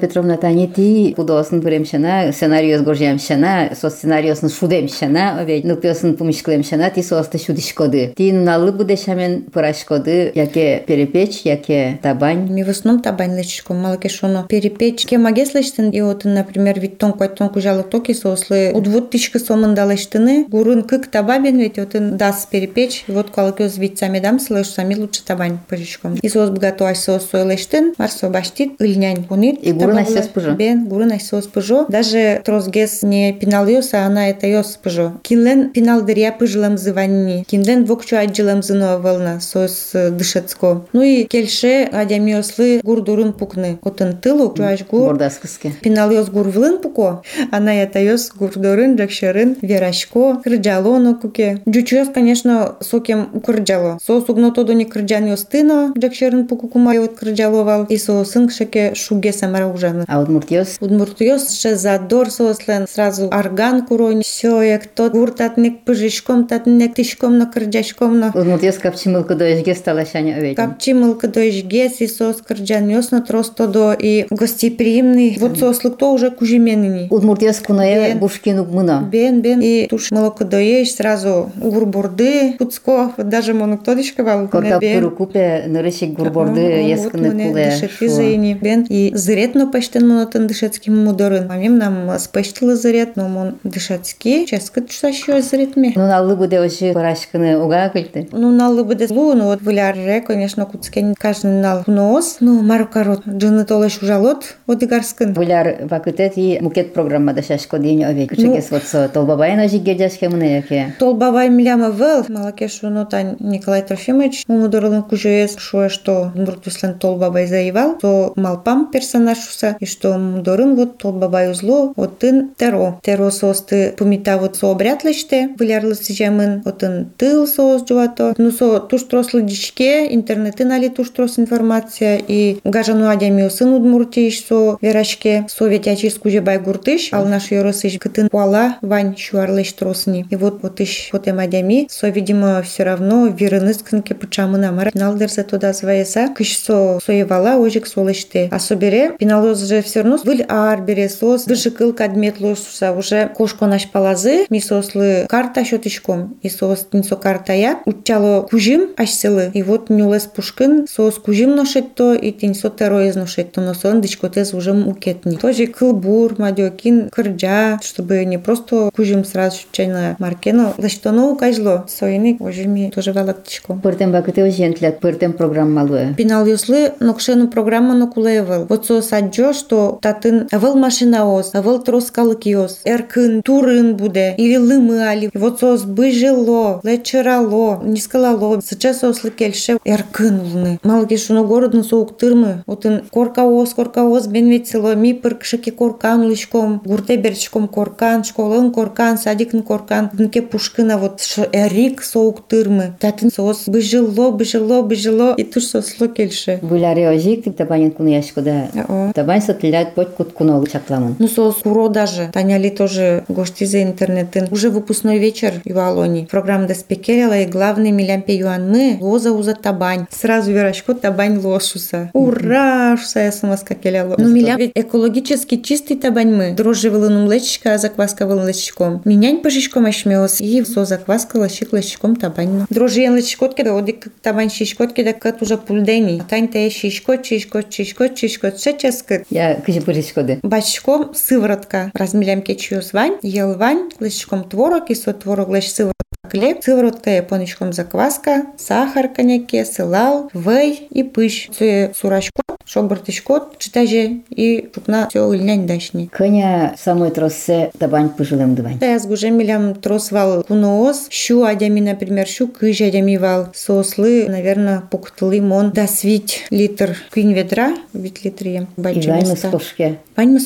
Петровна 0.00 0.36
тани 0.36 0.68
ти 0.68 1.12
художественный 1.16 1.62
премшена, 1.62 2.32
сценарий 2.32 2.76
сгоржемшена, 2.76 3.70
со 3.74 3.90
сценарийосын 3.90 4.48
шудемшена, 4.48 5.40
овей, 5.40 5.62
ну 5.64 5.76
пёсын 5.76 6.16
помышклемшена, 6.16 6.90
ти 6.90 7.02
соста 7.02 7.38
шудишкоды. 7.38 8.12
Ти 8.16 8.32
налы 8.32 8.72
будешамен 8.72 9.42
пырашкоды, 9.52 10.32
яке 10.34 10.82
перепечь, 10.86 11.42
яке 11.44 11.98
табань. 12.02 12.48
Ми 12.50 12.62
в 12.64 12.70
основном 12.70 13.02
табань 13.02 13.36
лечишком, 13.36 13.78
малке 13.78 14.08
шоно 14.08 14.46
перепечь. 14.48 15.04
Ке 15.06 15.18
магес 15.18 15.54
лечтен, 15.54 15.90
и 15.90 16.00
вот, 16.00 16.24
например, 16.24 16.80
вид 16.80 16.98
тон 16.98 17.12
кой 17.12 17.28
тон 17.28 17.48
кужалык 17.48 17.88
токи 17.90 18.12
сослы, 18.12 18.72
удвуд 18.74 19.10
тичка 19.10 19.38
сомында 19.38 19.84
лечтены, 19.90 20.46
гурын 20.48 20.82
кык 20.82 21.08
табабен, 21.08 21.58
ведь 21.58 21.78
вот 21.78 22.16
дас 22.16 22.46
перепечь, 22.50 23.04
и 23.08 23.12
вот 23.12 23.30
калакёз 23.30 23.76
вид 23.78 23.98
сами 23.98 24.20
дам, 24.20 24.40
слыш 24.40 24.68
сами 24.68 24.94
лучше 24.94 25.24
табань 25.24 25.58
пыришком. 25.68 26.14
И 26.16 26.28
сос 26.28 26.50
богатуаш 26.50 26.98
сос 26.98 27.28
сой 27.30 27.44
лечтен, 27.48 27.94
марсо 27.98 28.28
баштит, 28.28 28.80
ильнянь 28.80 29.24
пунит. 29.24 29.58
И 29.72 29.78
гурын 29.78 29.98
айсос 29.98 30.28
пыжо. 30.28 30.54
Бен, 30.54 30.86
гурын 30.86 31.12
айсос 31.12 31.46
пыжо. 31.46 31.86
Даже 31.88 32.42
тросгес 32.44 33.02
не 33.02 33.32
пинал 33.32 33.62
а 33.92 34.06
она 34.06 34.28
это 34.28 34.46
йос 34.46 34.78
пыжо. 34.82 35.12
Кинлен 35.22 35.70
пинал 35.70 36.02
дыря 36.02 36.32
пыжлам 36.32 36.76
зыванни. 36.76 37.44
Кинлен 37.44 37.84
вокчу 37.84 38.16
аджилам 38.16 38.62
зынуа 38.62 38.98
волна, 38.98 39.40
сос 39.40 39.92
дышецко. 39.92 40.86
Ну 40.92 41.02
и 41.02 41.24
кельше 41.24 41.88
адямиослы 41.92 42.80
гурдурын 42.82 43.32
пукны. 43.32 43.78
Отын 43.82 44.16
тылу, 44.16 44.52
чуаш 44.54 44.84
гур. 44.86 45.08
Бордаскыске. 45.08 45.72
Пинал 45.80 46.10
йос 46.10 46.28
гурвылын 46.28 46.78
пуко, 46.78 47.22
она 47.50 47.74
это 47.74 47.98
йос 48.00 48.32
гурдурын, 48.34 48.96
джакшерын, 48.96 49.56
верашко, 49.62 50.40
кырджалоно 50.42 51.14
куке. 51.14 51.62
Джучуяс, 51.68 52.08
конечно, 52.12 52.76
сокем 52.80 53.30
укырджало. 53.32 53.98
Со 54.04 54.20
сугно 54.20 54.50
тодо 54.52 54.74
не 54.74 54.84
кырджан 54.84 55.26
йос 55.26 55.44
тыно, 55.44 55.92
джакшерын 55.96 56.46
пуку 56.46 56.68
кума 56.68 56.94
йот 56.94 57.14
кырджаловал. 57.14 57.84
И 57.84 57.96
со 57.96 58.24
сын 58.24 58.50
шеке 58.50 58.94
шуге 58.94 59.32
самара 59.32 59.61
ужаны. 59.66 60.04
А 60.08 60.20
вот 60.20 60.28
муртиос 60.28 60.78
Удмуртиос 60.80 61.52
ще 61.52 61.76
задор 61.76 62.30
сослен 62.30 62.86
сразу 62.88 63.28
арган 63.30 63.86
куронь, 63.86 64.22
все, 64.22 64.62
як 64.62 64.86
тот 64.86 65.12
гуртатник 65.12 65.84
пыжишком, 65.84 66.46
татник 66.46 66.94
тишком 66.94 67.38
на 67.38 67.46
кырджашком 67.46 68.18
на 68.18 68.32
Удмуртиос 68.34 68.78
капчимылка 68.78 69.34
доешге 69.34 69.74
стала 69.74 70.04
шаня 70.04 70.36
овей. 70.36 70.54
Капчи 70.54 70.94
мылка 70.94 71.28
до 71.28 71.48
ижгес 71.48 72.00
и 72.00 72.06
сос 72.06 72.36
кырджан 72.42 72.88
ёсно 72.88 73.22
тросто 73.22 73.66
до 73.68 73.92
и 73.92 74.26
гостеприимный. 74.30 75.36
Вот 75.40 75.58
сослык 75.58 75.96
то 75.96 76.12
уже 76.12 76.30
кужеменный. 76.30 77.08
Удмуртиос 77.10 77.58
кунае 77.60 78.10
Бен. 78.10 78.18
бушкинук 78.18 78.68
мына. 78.70 79.08
Бен, 79.10 79.40
бен, 79.40 79.60
и 79.60 79.86
туш 79.86 80.10
молоко 80.10 80.44
доешь, 80.44 80.94
сразу 80.94 81.50
гурбурды, 81.56 82.54
пуцко, 82.58 83.12
вот 83.16 83.28
даже 83.28 83.54
монуктодишка 83.54 84.24
вал. 84.24 84.48
Корта 84.48 84.80
пыру 84.80 85.10
купе 85.10 85.64
нырышик 85.66 86.10
гурборды 86.10 86.60
ескыны 86.60 87.30
куле. 87.30 87.70
Дышет 87.70 87.90
изыни. 88.00 88.58
Бен, 88.60 88.86
и 88.88 89.12
зыретно 89.14 89.51
пештен 89.72 90.08
монотын 90.08 90.46
дышецки 90.46 90.90
мудорын. 90.90 91.48
Мамим 91.48 91.78
нам 91.78 92.18
спештила 92.18 92.76
зырет, 92.76 93.16
но 93.16 93.28
мон 93.28 93.58
дышецки, 93.64 94.44
ческат 94.46 94.88
чусащу 94.90 95.40
зыретме. 95.40 95.92
Ну 95.94 96.06
налы 96.06 96.36
буде 96.36 96.60
оши 96.60 96.92
парашкыны 96.92 97.58
уга 97.58 97.88
кыльты. 97.88 98.28
Ну, 98.32 98.50
налы 98.50 98.84
бы 98.84 98.96
лу, 99.10 99.34
ну 99.34 99.44
вот 99.44 99.62
выляре, 99.62 100.20
конечно, 100.20 100.66
куцкен 100.66 101.14
каждый 101.18 101.52
нал 101.52 101.82
нос. 101.86 102.36
Ну, 102.40 102.62
марукарот, 102.62 103.26
джины 103.26 103.64
толеш 103.64 103.98
ужалот, 104.02 104.56
одигарскын. 104.66 105.32
Буляр 105.32 105.86
вакытет 105.88 106.34
и 106.36 106.58
мукет 106.60 106.92
программада 106.92 107.42
шашко 107.42 107.78
день 107.78 108.04
овей. 108.04 108.28
Кучегес 108.28 108.70
вот 108.70 108.84
со 108.84 109.08
толбабайын 109.08 109.60
ожи 109.60 109.78
гердяшке 109.78 110.28
мыны 110.28 110.44
яке. 110.44 110.94
Тол 110.98 111.14
бабай 111.14 111.48
миляма 111.48 111.90
вел, 111.90 112.24
малакешу 112.28 112.88
нота 112.88 113.36
Николай 113.40 113.82
Трофимович, 113.82 114.44
мумудорлын 114.48 115.02
кужуес, 115.02 115.56
шуе, 115.58 115.88
что 115.88 116.32
Муртуслен 116.34 116.98
тол 116.98 117.16
бабай 117.16 117.46
заевал, 117.46 117.98
то 117.98 118.32
малпам 118.36 118.90
персонаж 118.90 119.31
уса, 119.38 119.76
и 119.80 119.86
что 119.86 120.16
мудорын 120.18 120.74
вот 120.74 120.98
тол 120.98 121.12
бабай 121.12 121.50
узло, 121.50 121.92
вот 121.96 122.18
тын 122.18 122.50
теро. 122.56 123.00
Теро 123.02 123.30
состы 123.30 123.94
помита 123.96 124.38
вот 124.38 124.56
со 124.56 124.70
обряд 124.70 125.04
лечте, 125.04 125.50
вылярлы 125.58 125.94
сижемын, 125.94 126.62
вот 126.64 126.78
тын 126.78 127.10
тыл 127.16 127.46
соос 127.46 127.84
джуато, 127.84 128.34
ну 128.38 128.50
со 128.50 128.80
туш 128.80 129.04
трослы 129.04 129.42
дичке, 129.42 130.14
интернеты 130.14 130.64
нали 130.64 130.88
туш 130.88 131.10
трос 131.10 131.38
информация, 131.38 132.20
и 132.26 132.58
гажану 132.64 133.08
адями 133.08 133.48
сын 133.48 133.74
удмуртиш 133.74 134.44
со 134.44 134.78
верашке, 134.80 135.46
со 135.48 135.66
ветячис 135.66 136.14
куже 136.14 136.40
бай 136.40 136.58
гуртыш, 136.58 137.12
ал 137.12 137.26
наш 137.26 137.50
yorosыш 137.50 137.98
кытын 137.98 138.28
пуала 138.28 138.76
вань 138.82 139.16
шуарлыш 139.16 139.72
тросни. 139.72 140.26
И 140.30 140.36
вот 140.36 140.62
вот 140.62 140.80
иш 140.80 141.10
вот 141.12 141.28
эм 141.28 141.38
адями, 141.38 141.86
со 141.90 142.08
видимо 142.08 142.62
все 142.62 142.84
равно 142.84 143.26
вирыныс 143.26 143.78
кынке 143.78 144.14
пычамы 144.14 144.58
намара. 144.58 144.90
Пиналдерсе 144.90 145.42
туда 145.42 145.72
зваяса, 145.72 146.28
кыш 146.28 146.58
со 146.58 146.98
соевала 147.04 147.56
ожик 147.56 147.86
солыште. 147.86 148.48
А 148.50 148.58
собере, 148.58 149.14
пиналоз 149.22 149.60
же 149.60 149.82
все 149.82 150.00
равно 150.00 150.18
выль 150.24 150.44
ар 150.48 150.80
бере 150.82 151.08
сос, 151.08 151.44
дышыкыл 151.44 151.92
кадмет 151.92 152.40
лошуса, 152.40 152.90
уже 152.90 153.28
кошко 153.28 153.66
наш 153.66 153.88
палазы, 153.88 154.46
ми 154.50 154.60
сослы 154.60 155.26
карта 155.28 155.64
шотышком, 155.64 156.38
и 156.42 156.48
сос 156.48 156.88
нинсо 156.90 157.14
картая, 157.14 157.78
учало 157.86 158.42
кужим 158.42 158.88
ашселы, 158.96 159.52
и 159.54 159.62
вот 159.62 159.90
нюлес 159.90 160.24
пушкын, 160.24 160.88
сос 160.88 161.20
кужим 161.20 161.54
ношетто, 161.54 162.14
и 162.14 162.32
тинсо 162.32 162.68
теро 162.68 163.08
изношетто, 163.08 163.60
но 163.60 163.74
сон 163.74 164.00
дичкотез 164.00 164.54
уже 164.54 164.72
укетни. 164.72 165.36
Тоже 165.36 165.68
кылбур, 165.68 166.34
мадёкин, 166.38 167.10
кырджа, 167.10 167.78
чтобы 167.80 168.24
не 168.24 168.38
просто 168.38 168.90
кужим 168.92 169.24
сразу 169.24 169.58
чайна 169.70 170.16
маркено, 170.18 170.74
за 170.78 170.88
что 170.88 171.12
ну 171.12 171.36
кажло, 171.36 171.84
соины 171.88 172.36
ожими 172.40 172.90
тоже 172.92 173.12
валактичком. 173.12 173.82
Пыртем 173.82 174.10
вакыты 174.10 174.40
ожентлят, 174.40 174.98
пыртем 174.98 175.32
программалуе. 175.32 176.12
Пинал 176.18 176.44
юслы, 176.44 176.94
но 176.98 177.14
кшену 177.14 177.46
программа 177.46 177.94
но 177.94 178.08
кулевел. 178.08 178.66
Вот 178.68 178.86
со 178.86 179.11
саджо, 179.12 179.52
что 179.52 179.98
татын 180.00 180.48
авел 180.50 180.74
машина 180.74 181.30
ос, 181.30 181.50
авел 181.54 181.82
троскалык 181.82 182.46
йос, 182.46 182.80
эркын, 182.84 183.42
турын 183.42 183.94
буде, 183.94 184.34
или 184.38 184.56
лымы 184.56 185.06
али. 185.06 185.28
Вот 185.34 185.60
сос 185.60 185.82
быжило, 185.82 186.80
лечерало, 186.82 187.82
не 187.84 188.00
скалало. 188.00 188.62
Сейчас 188.66 189.04
ослы 189.04 189.30
кельше 189.30 189.78
эркын 189.84 190.40
улны. 190.40 190.78
Малки 190.82 191.18
шуно 191.18 191.44
городны 191.44 191.84
соук 191.84 192.16
тырмы. 192.16 192.64
Отын 192.66 193.02
корка 193.10 193.44
ос, 193.44 193.74
корка 193.74 194.02
ос, 194.04 194.26
бен 194.28 194.48
ведь 194.48 194.68
село 194.68 194.94
ми 194.94 195.12
пыркшыки 195.12 195.68
коркан 195.68 196.24
лышком, 196.24 196.80
гурте 196.82 197.16
берчком 197.16 197.68
коркан, 197.68 198.24
школын 198.24 198.72
коркан, 198.72 199.18
садикн 199.18 199.60
коркан, 199.60 200.08
дынке 200.14 200.40
пушкына 200.40 200.96
вот 200.96 201.20
эрик 201.52 202.02
соук 202.02 202.46
тырмы. 202.48 202.96
Татын 202.98 203.30
сос 203.30 203.64
быжило, 203.66 204.30
быжило, 204.30 204.80
быжило, 204.80 205.34
и 205.34 205.44
туш 205.44 205.64
сосло 205.64 206.08
кельше. 206.08 206.60
Буляре 206.62 207.10
ожик, 207.10 207.44
тип 207.44 207.58
табанин 207.58 207.90
куны 207.90 208.08
яшкода. 208.08 208.68
О. 208.88 209.01
Табань 209.14 209.42
сотлят 209.42 209.94
пот 209.94 210.10
кут 210.10 210.32
кунол 210.32 210.66
чакламын. 210.66 211.16
Ну, 211.18 211.28
сос 211.28 211.56
куро 211.62 211.88
даже. 211.88 212.30
Таняли 212.32 212.68
тоже 212.68 213.24
гости 213.28 213.64
за 213.64 213.82
интернетын. 213.82 214.48
Уже 214.50 214.70
выпускной 214.70 215.18
вечер 215.18 215.54
в 215.64 215.78
Алоне. 215.78 216.26
Программа 216.30 216.66
доспекерила 216.66 217.38
и 217.40 217.46
главный 217.46 217.90
милямпе 217.90 218.36
юан 218.36 218.70
мы 218.70 218.98
лоза 219.00 219.32
уза 219.32 219.54
табань. 219.54 220.06
Сразу 220.10 220.52
верашко 220.52 220.94
табань 220.94 221.38
лошуса. 221.38 222.10
Ура! 222.12 222.96
Шуса 222.96 223.20
я 223.20 223.32
сама 223.32 223.56
скакеляла. 223.56 224.16
Ну, 224.18 224.28
милям 224.28 224.58
ведь 224.58 224.72
экологически 224.74 225.56
чистый 225.56 225.96
табань 225.96 226.34
мы. 226.34 226.52
Дрожжи 226.52 226.90
вылыну 226.90 227.26
млечечка, 227.26 227.74
а 227.74 227.78
закваска 227.78 228.26
вылын 228.26 228.48
лечечком. 228.48 229.02
Минянь 229.04 229.38
пожичком 229.38 229.86
ашмеос. 229.86 230.40
И 230.40 230.64
со 230.64 230.84
закваска 230.84 231.36
лащик 231.36 231.72
лечечком 231.72 232.16
табань. 232.16 232.50
ну. 232.50 232.66
Дрожжи 232.70 233.00
ян 233.00 233.16
лечечкот 233.16 233.54
кеда 233.54 233.76
одик 233.76 234.08
табань 234.22 234.50
шишкот 234.50 234.92
кеда 234.92 235.12
кат 235.12 235.42
уже 235.42 235.56
пульдени. 235.56 236.22
Тань 236.28 236.48
те 236.48 236.70
шишкот, 236.70 237.24
шишкот, 237.24 237.72
шишкот, 237.72 238.18
шишкот. 238.18 238.58
Шеческат. 238.92 239.26
Я 239.30 239.54
пырышкоды. 239.56 240.40
Бачком 240.42 241.14
сыворотка. 241.14 241.90
Размелям 241.94 242.42
кечью 242.42 242.82
свань, 242.82 243.16
ел 243.22 243.54
вань, 243.54 243.90
лычком 244.00 244.44
творог, 244.44 244.90
и 244.90 244.94
со 244.94 245.12
творог 245.12 245.48
лещ 245.48 245.68
сыворотка 245.68 246.01
хлеб, 246.32 246.64
сыворотка 246.64 247.10
японичком 247.10 247.74
закваска, 247.74 248.46
сахар 248.56 249.08
коньяке, 249.08 249.66
сылал, 249.66 250.30
вей 250.32 250.88
и 250.90 251.02
пыш. 251.02 251.50
Це 251.58 251.90
сурачко, 251.94 252.42
шобыртышкот, 252.64 253.58
читаже 253.58 254.20
и 254.30 254.70
шукна 254.74 255.08
все 255.10 255.28
ыльнянь 255.28 255.66
дашни. 255.66 256.08
Кыня 256.10 256.74
самой 256.78 257.10
троссе 257.10 257.70
табань 257.78 258.08
пыжилым 258.08 258.54
дывань. 258.54 258.78
Я 258.80 258.98
с 258.98 259.06
гужемилям 259.06 259.74
тросвал 259.74 260.42
куноос, 260.44 261.08
щу 261.10 261.42
адями, 261.44 261.80
например, 261.80 262.26
щу 262.26 262.48
кыж 262.48 262.80
адями 262.80 263.18
вал, 263.18 263.48
сослы, 263.54 264.26
наверное, 264.28 264.82
пуктылы 264.90 265.42
мон, 265.42 265.72
да 265.72 265.86
свить 265.86 266.46
литр 266.48 266.96
квин 267.10 267.32
ведра, 267.32 267.74
вид 267.92 268.24
литрием, 268.24 268.68
Ивайны 268.78 269.00
бачимоста. 269.00 269.48
скошке. 269.48 269.98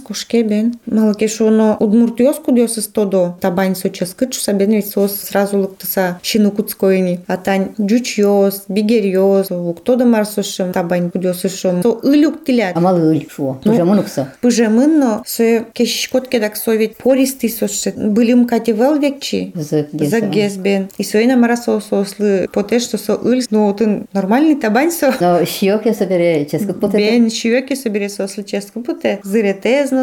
Кушке 0.06 0.42
бен. 0.42 0.78
Малке 0.86 1.26
шоно 1.28 1.76
удмуртиос 1.80 2.38
кудиос 2.38 2.76
тодо. 2.88 3.36
Табань 3.40 3.74
сочес 3.74 4.14
бен 4.54 4.70
ведь 4.70 4.88
сос 4.88 5.12
сразу 5.16 5.58
луктаса 5.58 6.20
шину 6.22 6.52
куцкоини. 6.52 7.20
А 7.26 7.36
тань 7.36 7.74
джучьос, 7.80 8.64
бигерьос, 8.68 9.50
уктода 9.50 10.04
марсошем 10.04 10.72
табань 10.72 11.10
кудиосышом. 11.10 11.82
То 11.82 12.00
ылюк 12.04 12.44
тилят. 12.44 12.76
Амал 12.76 12.96
ыль 12.98 13.26
шо. 13.28 13.58
Уже 13.64 13.84
мунукса. 13.84 14.32
Пыжемынно 14.40 15.22
со 15.26 15.64
кешишкот 15.72 16.28
кедак 16.28 16.56
совет 16.56 16.96
пористый 16.96 17.50
соше. 17.50 17.92
Былим 17.96 18.46
кати 18.46 18.72
вел 18.72 18.98
векчи. 18.98 19.52
Загез 19.54 20.56
бен. 20.56 20.88
И 20.98 21.02
соина 21.02 21.36
марасо 21.36 21.80
сослы 21.80 22.48
поте 22.52 22.78
что 22.78 22.96
со 22.98 23.14
ыль. 23.14 23.44
Ну, 23.50 23.74
ты 23.74 24.06
нормальный 24.12 24.54
табань 24.54 24.92
со. 24.92 25.12
Но 25.20 25.44
щек 25.44 25.84
я 25.84 25.94
собере 25.94 26.46
ческу 26.46 26.74
поте. 26.74 26.98
Бен 26.98 27.30
щек 27.30 27.70
я 27.70 27.76
собере 27.76 28.08
сослы 28.08 28.44
ческу 28.44 28.82
поте. 28.82 29.18
Зыретезно 29.24 29.55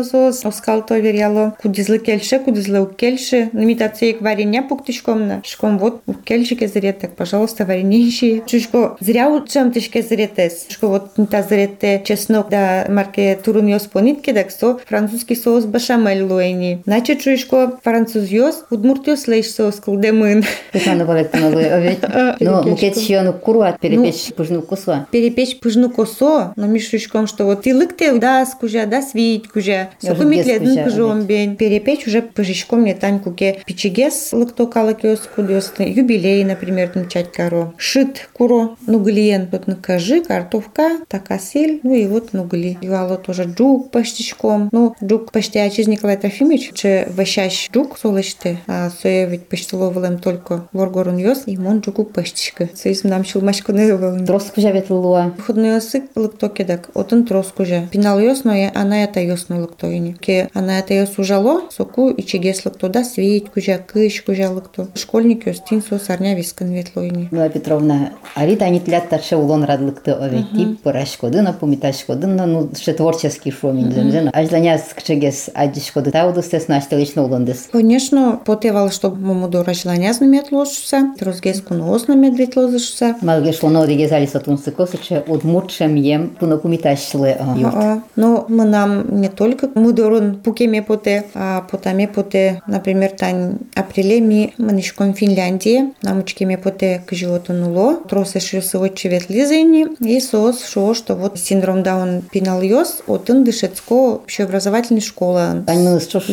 сос. 0.04 0.46
Оскал 0.46 0.86
то 0.86 0.98
веряло. 0.98 1.56
Кудизлы 1.62 2.00
кельше, 2.00 2.40
кудизлы 2.40 2.82
у 2.82 2.86
кельше. 2.86 3.50
Имитация 3.54 4.16
варенья 4.20 4.62
пуктышком 4.62 5.42
Шком 5.44 5.78
вот 5.80 6.02
у 6.06 6.14
кельшике 6.14 6.68
зретек, 6.68 7.16
пожалуйста, 7.16 7.66
варенье. 7.66 8.42
Чушко 8.46 8.98
зря 9.00 9.30
у 9.30 9.46
чем 9.46 9.72
тышке 9.72 10.02
зретес. 10.02 10.66
Шко 10.70 10.88
вот 10.88 11.12
та 11.30 11.44
зрете 11.44 12.02
чеснок 12.06 12.50
да 12.50 12.86
марке 12.90 13.40
турун 13.44 13.68
йос 13.68 13.84
понитке 13.84 14.34
так 14.34 14.52
со 14.52 14.78
французский 14.86 15.36
соус 15.36 15.66
башамель 15.66 16.24
луэни. 16.24 16.82
Значит, 16.86 17.22
чушко 17.22 17.80
француз 17.84 18.30
йос 18.30 18.66
удмурт 18.70 19.08
йос 19.08 19.28
лейш 19.28 19.52
соус 19.52 19.76
кылдемын. 19.76 20.44
Пытану 20.72 21.06
балектану 21.06 21.52
луэ 21.52 21.68
овет. 21.70 22.00
Ну, 22.40 22.64
мукет 22.64 22.98
щену 22.98 23.34
куруат 23.34 23.80
перепечь 23.80 24.34
пыжну 24.36 24.62
косо. 24.62 25.08
Перепечь 25.12 25.60
пыжну 25.60 25.90
косо, 25.90 26.54
но 26.56 26.68
мишушком, 26.68 27.28
что 27.28 27.46
вот 27.46 27.64
ты 27.64 27.76
лыкте 27.76 28.14
да 28.14 28.46
скужа, 28.46 28.86
да 28.86 29.02
свить 29.02 29.43
кужа. 29.48 29.90
Сокумитледн 30.00 30.84
пыжом 30.84 31.24
бен. 31.26 31.56
Перепечь 31.56 32.08
уже 32.08 32.22
пыжичком 32.22 32.84
не 32.84 32.94
тань 32.94 33.20
куке 33.20 33.62
пичигес 33.66 34.30
лыкто 34.32 34.68
калакиос 34.68 35.30
кудиос. 35.36 35.74
Юбилей, 35.80 36.44
например, 36.44 36.92
начать 36.96 37.32
коро. 37.32 37.74
Шит 37.78 38.30
куро, 38.34 38.76
нуглиен, 38.88 39.48
вот 39.52 39.68
накажи, 39.68 40.22
картовка, 40.22 41.00
такасель, 41.08 41.80
ну 41.84 41.94
и 41.94 42.06
вот 42.06 42.34
нугли. 42.34 42.78
Юало 42.82 43.18
тоже 43.18 43.44
джук 43.44 43.92
паштичком. 43.92 44.70
Ну, 44.72 44.96
джук 45.04 45.32
пашти 45.32 45.58
ачиз 45.58 45.88
Николай 45.88 46.18
Трофимович, 46.18 46.72
че 46.74 47.08
ващащ 47.16 47.70
джук 47.72 47.98
солыште, 47.98 48.60
а 48.68 48.90
соя 48.90 49.26
ведь 49.26 49.48
паштиловалем 49.48 50.20
только 50.20 50.68
воргорун 50.74 51.18
йос, 51.18 51.44
и 51.46 51.58
мон 51.58 51.80
джуку 51.80 52.04
паштичка. 52.04 52.70
Союз 52.76 53.04
нам 53.04 53.26
шулмашку 53.26 53.72
не 53.72 53.92
вывал. 53.92 54.26
Троску 54.26 54.62
жавет 54.62 54.90
луа. 54.90 55.32
Входной 55.38 55.76
язык 55.76 56.06
лыкто 56.16 56.50
кедак, 56.50 56.90
отын 56.94 57.26
троску 57.26 57.66
же. 57.66 57.88
Пинал 57.92 58.20
йос, 58.20 58.44
но 58.44 58.54
она 58.74 59.04
это 59.04 59.20
йос 59.20 59.33
лыкто 59.50 59.88
ини. 59.88 60.14
Ке 60.14 60.50
она 60.54 60.80
это 60.80 60.94
йос 60.94 61.18
ужало, 61.18 61.64
соку 61.70 62.10
и 62.10 62.24
чигес 62.24 62.66
лыкто, 62.66 62.90
да 62.90 63.04
свить 63.04 63.50
кужа, 63.50 63.78
кыш 63.78 64.22
кужа 64.22 64.50
лыкто. 64.50 64.88
Школьник 64.96 65.48
йос 65.48 65.62
тин 65.68 65.82
со 65.82 66.00
сарня 66.00 66.36
вискан 66.36 66.72
ветлойни. 66.72 67.30
Мила 67.32 67.50
Петровна, 67.50 68.14
арита 68.36 68.66
они 68.66 68.80
тлят 68.80 69.10
тарше 69.10 69.36
улон 69.36 69.64
радлыкты 69.64 70.12
овети, 70.12 70.78
порашкодына, 70.84 71.54
помиташкодына, 71.54 72.46
ну, 72.46 72.70
ще 72.78 72.94
творческий 72.94 73.52
шумин 73.52 73.92
земзена. 73.92 74.32
Ажланя 74.34 74.78
скчегес 74.78 75.50
адишкоды 75.54 76.12
таудыстес 76.12 76.68
наштелично 76.68 77.24
улондес. 77.24 77.70
Конечно, 77.72 78.40
потевал, 78.46 78.92
что 78.92 79.12
мамуду 79.12 79.64
рajlaня 79.64 80.14
знамет 80.14 80.52
ложуса, 80.52 81.14
трозгеску 81.18 81.74
нос 81.74 82.08
намет 82.08 82.38
вет 82.38 82.56
ложуса. 82.56 83.16
Малге 83.22 83.54
шлоно 83.54 83.86
зали 83.86 84.26
сатун 84.26 84.58
сыкосыче 84.58 85.24
удмуртшем 85.28 85.96
ем 85.96 86.30
пуно 86.30 86.58
помиташлы 86.58 87.38
юрт. 87.58 88.04
Но 88.16 88.46
мы 88.48 88.66
нам 88.66 89.22
не 89.24 89.30
только 89.30 89.70
мудорун 89.74 90.36
пукеме 90.44 90.82
поте, 90.82 91.24
а 91.34 91.62
потаме 91.72 92.08
поте, 92.10 92.62
например, 92.68 93.12
тань 93.12 93.58
апреле 93.74 94.20
ми 94.20 94.54
манишком 94.58 95.14
Финляндии, 95.14 95.94
намучкеме 96.02 96.58
поте 96.58 97.02
к 97.08 97.14
животу 97.14 97.54
нуло, 97.54 98.02
тросе 98.10 98.42
шрюсы 98.42 98.78
отче 98.78 99.08
ветлизыни, 99.08 99.88
и 100.02 100.20
сос 100.20 100.66
шо, 100.66 100.94
что 100.94 101.16
вот 101.16 101.40
синдром 101.40 101.84
Даун 101.84 102.22
пинал 102.34 102.62
йос, 102.62 103.02
отын 103.08 103.46
дышецко 103.46 103.94
общеобразовательной 103.94 105.02
школы. 105.02 105.64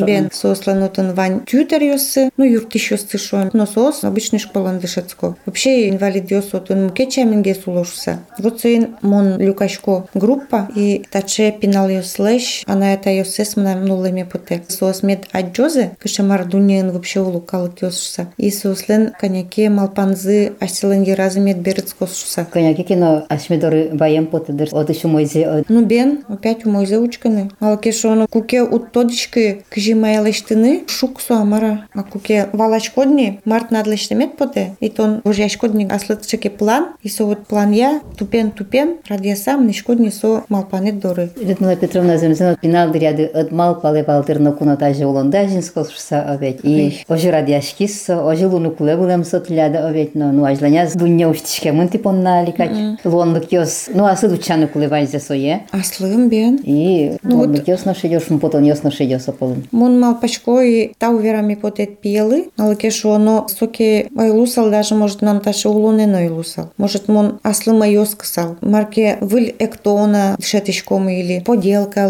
Бен 0.04 0.28
сослан 0.32 0.82
отын 0.82 1.14
вань 1.14 1.44
тютер 1.46 1.82
йосы, 1.82 2.30
ну 2.36 2.44
юртиш 2.44 2.90
йос 2.90 3.02
цышо, 3.02 3.50
но 3.52 3.66
сос 3.66 4.02
обычной 4.02 4.40
школы 4.40 4.72
дышецко. 4.82 5.36
Вообще 5.46 5.90
инвалид 5.90 6.28
йос 6.32 6.54
отын 6.54 6.86
мукеча 6.86 7.22
минге 7.22 7.54
сулошуса. 7.54 8.18
Вот 8.38 8.60
сын 8.60 8.96
мон 9.00 9.38
люкашко 9.38 10.06
группа, 10.14 10.68
и 10.74 11.04
таче 11.12 11.52
пинал 11.52 11.88
йос 11.88 12.18
лэш, 12.18 12.64
она 12.66 12.79
это 12.84 13.10
йос 13.10 13.30
сесмна 13.30 13.74
нулыми 13.74 14.22
поте. 14.22 14.62
Сос 14.68 15.02
мед 15.02 15.26
аджозе, 15.32 15.92
кышамар 15.98 16.44
дуньен 16.44 16.90
вообще 16.90 17.20
улукалык 17.20 17.82
йосуса. 17.82 18.28
И 18.36 18.50
сослен 18.50 19.12
коньяке 19.18 19.68
малпанзы 19.68 20.52
асилен 20.60 21.04
разы 21.14 21.40
мед 21.40 21.58
берец 21.58 21.94
косуса. 21.94 22.46
Коняки 22.50 22.82
кино 22.82 23.24
ашмедоры 23.28 23.90
баем 23.92 24.26
потедер. 24.26 24.68
От 24.72 24.90
еще 24.90 25.08
мойзе. 25.08 25.64
Ну 25.68 25.84
бен, 25.84 26.24
опять 26.28 26.66
у 26.66 26.70
мой 26.70 26.86
заучканы. 26.86 27.50
Алке 27.60 27.92
шоно 27.92 28.26
куке 28.26 28.62
от 28.62 28.92
тодички 28.92 29.64
кжи 29.70 29.94
моя 29.94 30.22
лештыны 30.22 30.84
шук 30.86 31.20
суамара. 31.20 31.86
А 31.94 32.02
куке 32.02 32.48
валачкодни 32.52 33.40
март 33.44 33.70
надлештемет 33.70 34.36
поте. 34.36 34.76
И 34.80 34.88
тон 34.88 35.20
божьяшкодни 35.24 35.86
аслытчеке 35.86 36.50
план. 36.50 36.88
И 37.02 37.08
со 37.08 37.24
вот 37.24 37.46
план 37.46 37.72
я 37.72 38.00
тупен 38.16 38.50
тупен 38.50 38.98
ради 39.08 39.34
сам 39.34 39.66
нишкодни 39.66 40.10
со 40.10 40.44
малпанет 40.48 40.98
доры. 41.00 41.30
Людмила 41.36 41.76
Петровна 41.76 42.16
земзена 42.16 42.56
пинал 42.70 42.90
дыряды 42.90 43.24
от 43.24 43.50
мал 43.50 43.80
пале 43.80 44.04
палтер 44.04 44.38
на 44.38 44.52
куната 44.52 44.94
же 44.94 45.04
улонда 45.04 45.48
жинскосуса 45.48 46.22
овет. 46.22 46.60
И 46.62 47.02
ожи 47.08 47.28
радиашкис, 47.28 48.10
ожи 48.10 48.46
луну 48.46 48.70
куле 48.70 48.96
булем 48.96 49.24
сотляда 49.24 49.88
овет. 49.88 50.14
Но 50.14 50.30
ну 50.30 50.44
ажланя 50.44 50.86
с 50.86 50.92
дунья 50.92 51.26
уштишке 51.26 51.72
мын 51.72 51.88
типон 51.88 52.22
на 52.22 52.44
ликач. 52.44 52.70
Лонлык 53.02 53.50
йос. 53.50 53.88
Ну 53.92 54.04
асы 54.04 54.28
дучаны 54.28 54.68
куле 54.68 54.86
вайзе 54.86 55.18
сое. 55.18 55.62
Аслым 55.72 56.28
бен. 56.28 56.60
И 56.62 57.16
лонлык 57.24 57.66
йос 57.66 57.84
на 57.86 57.94
шедёш, 57.94 58.22
потом 58.40 58.62
йос 58.62 58.84
на 58.84 58.92
шедёс 58.92 59.26
ополын. 59.26 59.64
Мон 59.72 59.98
мал 59.98 60.14
пачко 60.14 60.60
и 60.60 60.92
та 60.96 61.10
уверами 61.10 61.56
потет 61.56 61.98
пиелы. 61.98 62.50
Алке 62.56 62.90
шоно 62.90 63.46
соки 63.48 64.08
айлусал 64.16 64.70
даже 64.70 64.94
может 64.94 65.22
нам 65.22 65.40
таше 65.40 65.68
улоне 65.68 66.06
но 66.06 66.18
айлусал. 66.18 66.70
Может 66.76 67.08
мон 67.08 67.40
аслыма 67.42 67.88
йос 67.88 68.14
кысал. 68.14 68.56
Марке 68.60 69.18
выль 69.20 69.56
эктона 69.58 70.36
шетишком 70.40 71.08
или 71.08 71.40
поделка 71.40 72.06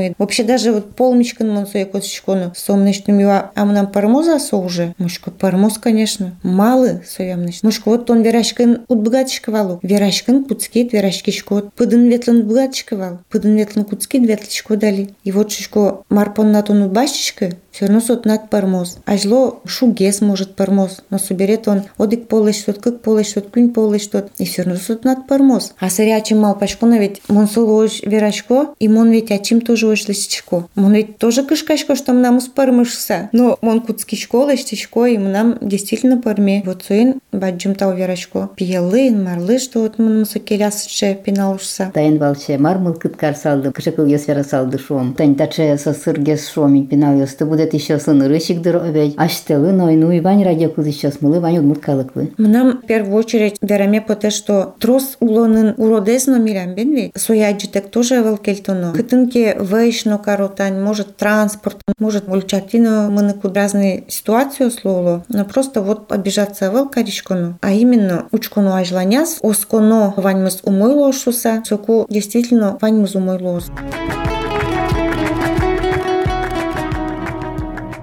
лечишком. 0.00 0.16
Вообще 0.18 0.44
даже 0.44 0.72
вот 0.72 0.94
полмичкан 0.94 1.48
мон 1.48 1.66
сое 1.66 1.84
косичкону. 1.84 2.52
Сомнечным 2.56 3.18
юа 3.18 3.50
амнам 3.54 3.86
пармоза 3.86 4.38
со 4.38 4.56
уже. 4.56 4.94
Мушко 4.98 5.30
пармоз, 5.30 5.78
конечно. 5.78 6.36
Малы 6.42 7.02
соямныш. 7.06 7.62
Мушко 7.62 7.90
вот 7.90 8.10
он 8.10 8.22
верашкин 8.22 8.82
утбыгатишка 8.88 9.50
валу. 9.50 9.78
Верашкин 9.82 10.44
куцкит, 10.44 10.92
верашкишко. 10.92 11.70
Пыдын 11.76 12.08
ветлен 12.08 12.46
быгатишка 12.46 12.96
вал. 12.96 13.18
Пыдын 13.30 13.56
ветлен 13.56 13.84
куцкит, 13.84 14.22
ветличко 14.22 14.76
дали. 14.76 15.10
И 15.24 15.32
вот 15.32 15.52
шишко 15.52 16.02
марпон 16.08 16.52
на 16.52 16.62
тону 16.62 16.88
башечка, 16.88 17.52
все 17.76 18.00
сот 18.00 18.24
над 18.24 18.48
пармоз. 18.48 18.98
А 19.04 19.18
зло 19.18 19.60
шугес 19.66 20.22
может 20.22 20.56
пармоз. 20.56 21.02
Но 21.10 21.18
соберет 21.18 21.68
он 21.68 21.82
одик 21.98 22.26
полыш 22.26 22.62
тот, 22.62 22.78
как 22.78 23.02
полыш 23.02 23.32
тот, 23.32 23.50
кунь 23.50 23.70
полыш 23.70 24.06
тот. 24.06 24.30
И 24.38 24.46
все 24.46 24.64
сот 24.76 25.04
над 25.04 25.26
пармоз. 25.26 25.74
А 25.78 25.90
сырячи 25.90 26.32
мал 26.32 26.58
пашко 26.58 26.86
на 26.86 26.98
ведь 26.98 27.20
мон 27.28 27.46
солож 27.46 28.00
верашко, 28.02 28.68
и 28.78 28.88
мон 28.88 29.10
ведь 29.10 29.30
ачим 29.30 29.60
тоже 29.60 29.88
ож 29.88 30.08
лисичко. 30.08 30.68
Мон 30.74 30.94
ведь 30.94 31.18
тоже 31.18 31.42
кышкашко, 31.42 31.96
что 31.96 32.14
нам 32.14 32.40
спармышса. 32.40 33.28
Но 33.32 33.58
мон 33.60 33.82
куцкичко, 33.82 34.50
лисичко, 34.50 35.04
и 35.04 35.18
нам 35.18 35.58
действительно 35.60 36.16
парме. 36.16 36.62
Вот 36.64 36.82
суин 36.82 37.20
баджим 37.30 37.74
тау 37.74 37.94
верашко. 37.94 38.48
Пиелын, 38.56 39.22
марлы, 39.22 39.58
что 39.58 39.80
вот 39.80 39.98
мон 39.98 40.24
сокелясыче 40.24 41.14
пиналушса. 41.14 41.90
Тайн 41.92 42.16
балче 42.16 42.56
мармыл 42.56 42.94
кыткар 42.94 43.36
салды, 43.36 43.70
кышыкыл 43.70 44.06
йос 44.06 44.26
вера 44.28 44.44
салды 44.44 44.78
шом. 44.78 45.14
Тань 45.14 45.34
таче 45.34 45.76
со 45.76 45.92
сыргес 45.92 46.48
шомик 46.48 46.88
пинал 46.88 47.18
йос. 47.18 47.34
Ты 47.34 47.44
будет 47.44 47.65
еще 47.74 47.98
сыныры 47.98 48.38
щигдыр 48.38 48.76
овей. 48.76 49.14
Аштелы, 49.16 49.72
но 49.72 49.90
ну 49.90 50.10
и 50.10 50.20
вань 50.20 50.44
радио 50.44 50.68
куз 50.68 50.86
еще 50.86 51.10
смылы, 51.10 51.40
вань 51.40 51.58
удмурт 51.58 51.80
калыклы. 51.80 52.32
Нам 52.38 52.82
в 52.82 52.86
первую 52.86 53.16
очередь 53.16 53.56
вераме 53.60 54.00
по 54.00 54.14
те, 54.14 54.30
что 54.30 54.74
трос 54.78 55.16
улонын 55.20 55.74
уродес 55.76 56.26
но 56.26 56.38
мирам 56.38 56.74
бен 56.74 56.94
ведь. 56.94 57.12
Сояджитек 57.14 57.88
тоже 57.88 58.16
велкельтоно. 58.16 58.92
Кытынке 58.92 59.56
вейшно 59.60 60.18
каротань, 60.18 60.80
может 60.80 61.16
транспорт, 61.16 61.78
может 61.98 62.28
мульчатино, 62.28 63.08
мы 63.10 63.22
на 63.22 63.34
разные 63.54 64.04
ситуации 64.08 64.64
условно, 64.64 65.24
но 65.28 65.44
просто 65.44 65.82
вот 65.82 66.12
обижаться 66.12 66.70
вел 66.70 66.88
каришкону. 66.88 67.58
А 67.60 67.72
именно 67.72 68.26
учкону 68.32 68.74
ажланяс, 68.74 69.38
осконо 69.42 70.14
ваньмыз 70.16 70.60
умой 70.62 70.92
лошуса, 70.92 71.62
соку 71.64 72.06
действительно 72.08 72.78
ваньмыз 72.80 73.14
умой 73.14 73.38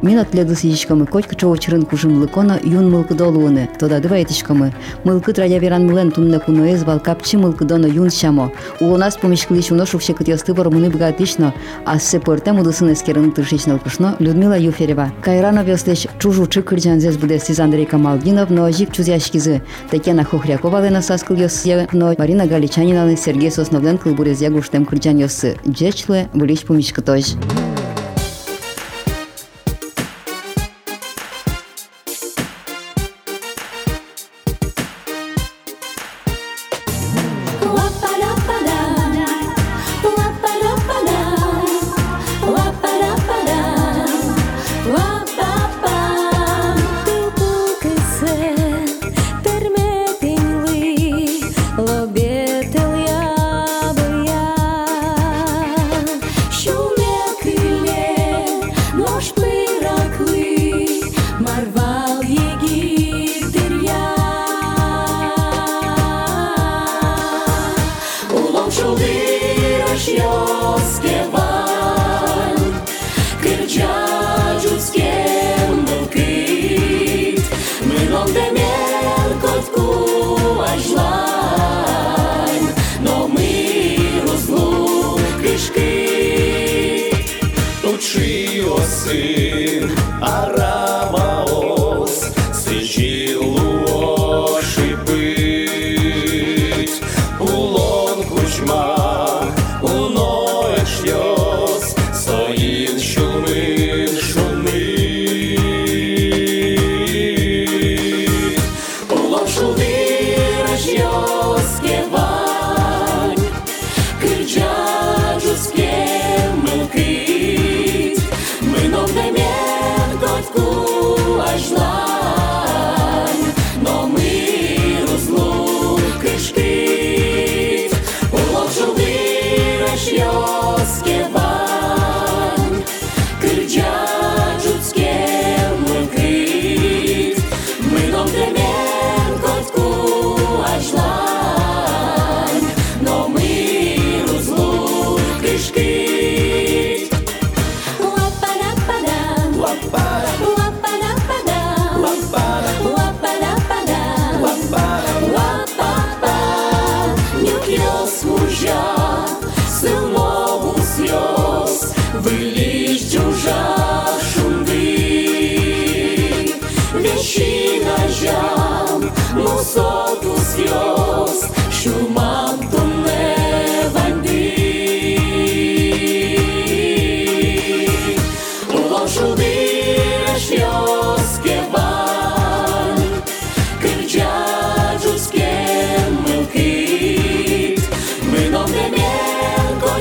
лос. 0.04 0.14
Мин 0.14 0.20
отледу 0.20 0.56
сидичкамы 0.56 1.06
котка 1.06 1.36
чоочырын 1.36 1.84
кужым 1.84 2.22
лыкона 2.22 2.60
юн 2.64 2.92
мылкы 2.92 3.14
долуыны. 3.14 3.70
Тода 3.80 4.00
дыва 4.00 4.16
этишкамы. 4.16 4.74
Мылкы 5.04 5.34
традя 5.34 5.60
веран 5.60 5.86
мылен 5.86 6.12
тунна 6.12 6.40
куноез 6.40 6.84
балкапчы 6.84 7.38
мылкы 7.38 7.66
доно 7.66 7.88
юн 7.88 8.10
шамо. 8.10 8.52
Улонас 8.80 9.18
помешкылич 9.18 9.72
уно 9.72 9.86
шукше 9.86 10.14
кытьосты 10.14 10.54
бармыны 10.54 10.90
богатично, 10.90 11.54
а 11.86 12.00
с 12.00 12.04
сепорте 12.04 12.52
мудысын 12.52 12.94
эскерын 12.94 13.32
тыршичнал 13.32 13.80
кушно 13.80 14.16
Людмила 14.20 14.58
Юферева. 14.58 15.12
Кайрана 15.22 15.64
вестеч 15.64 16.08
чужу 16.20 16.48
чыкырджан 16.48 17.00
зез 17.00 17.18
будестиз 17.18 17.60
Андрей 17.60 17.86
Камалдинов, 17.86 18.50
но 18.50 18.72
жик 18.72 18.92
чузяшкизы. 18.92 19.62
Татьяна 19.90 20.24
Хохрякова 20.24 20.84
лена 20.84 21.02
саскыл 21.02 21.36
йосье, 21.36 21.88
но 21.94 22.14
Марина 22.18 22.46
Галичанина 22.46 23.16
Сергей 23.18 23.52
Сосновлен 23.52 23.98
кылбурез 23.98 24.42
ягуштем 24.42 24.86
кырджан 24.86 25.18
йосы. 25.18 25.58
Джечле 25.68 26.30
вылич 26.34 26.62
помешкы 26.62 27.02
тож. 27.02 27.36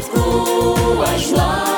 ruas 0.08 1.30
lá. 1.30 1.71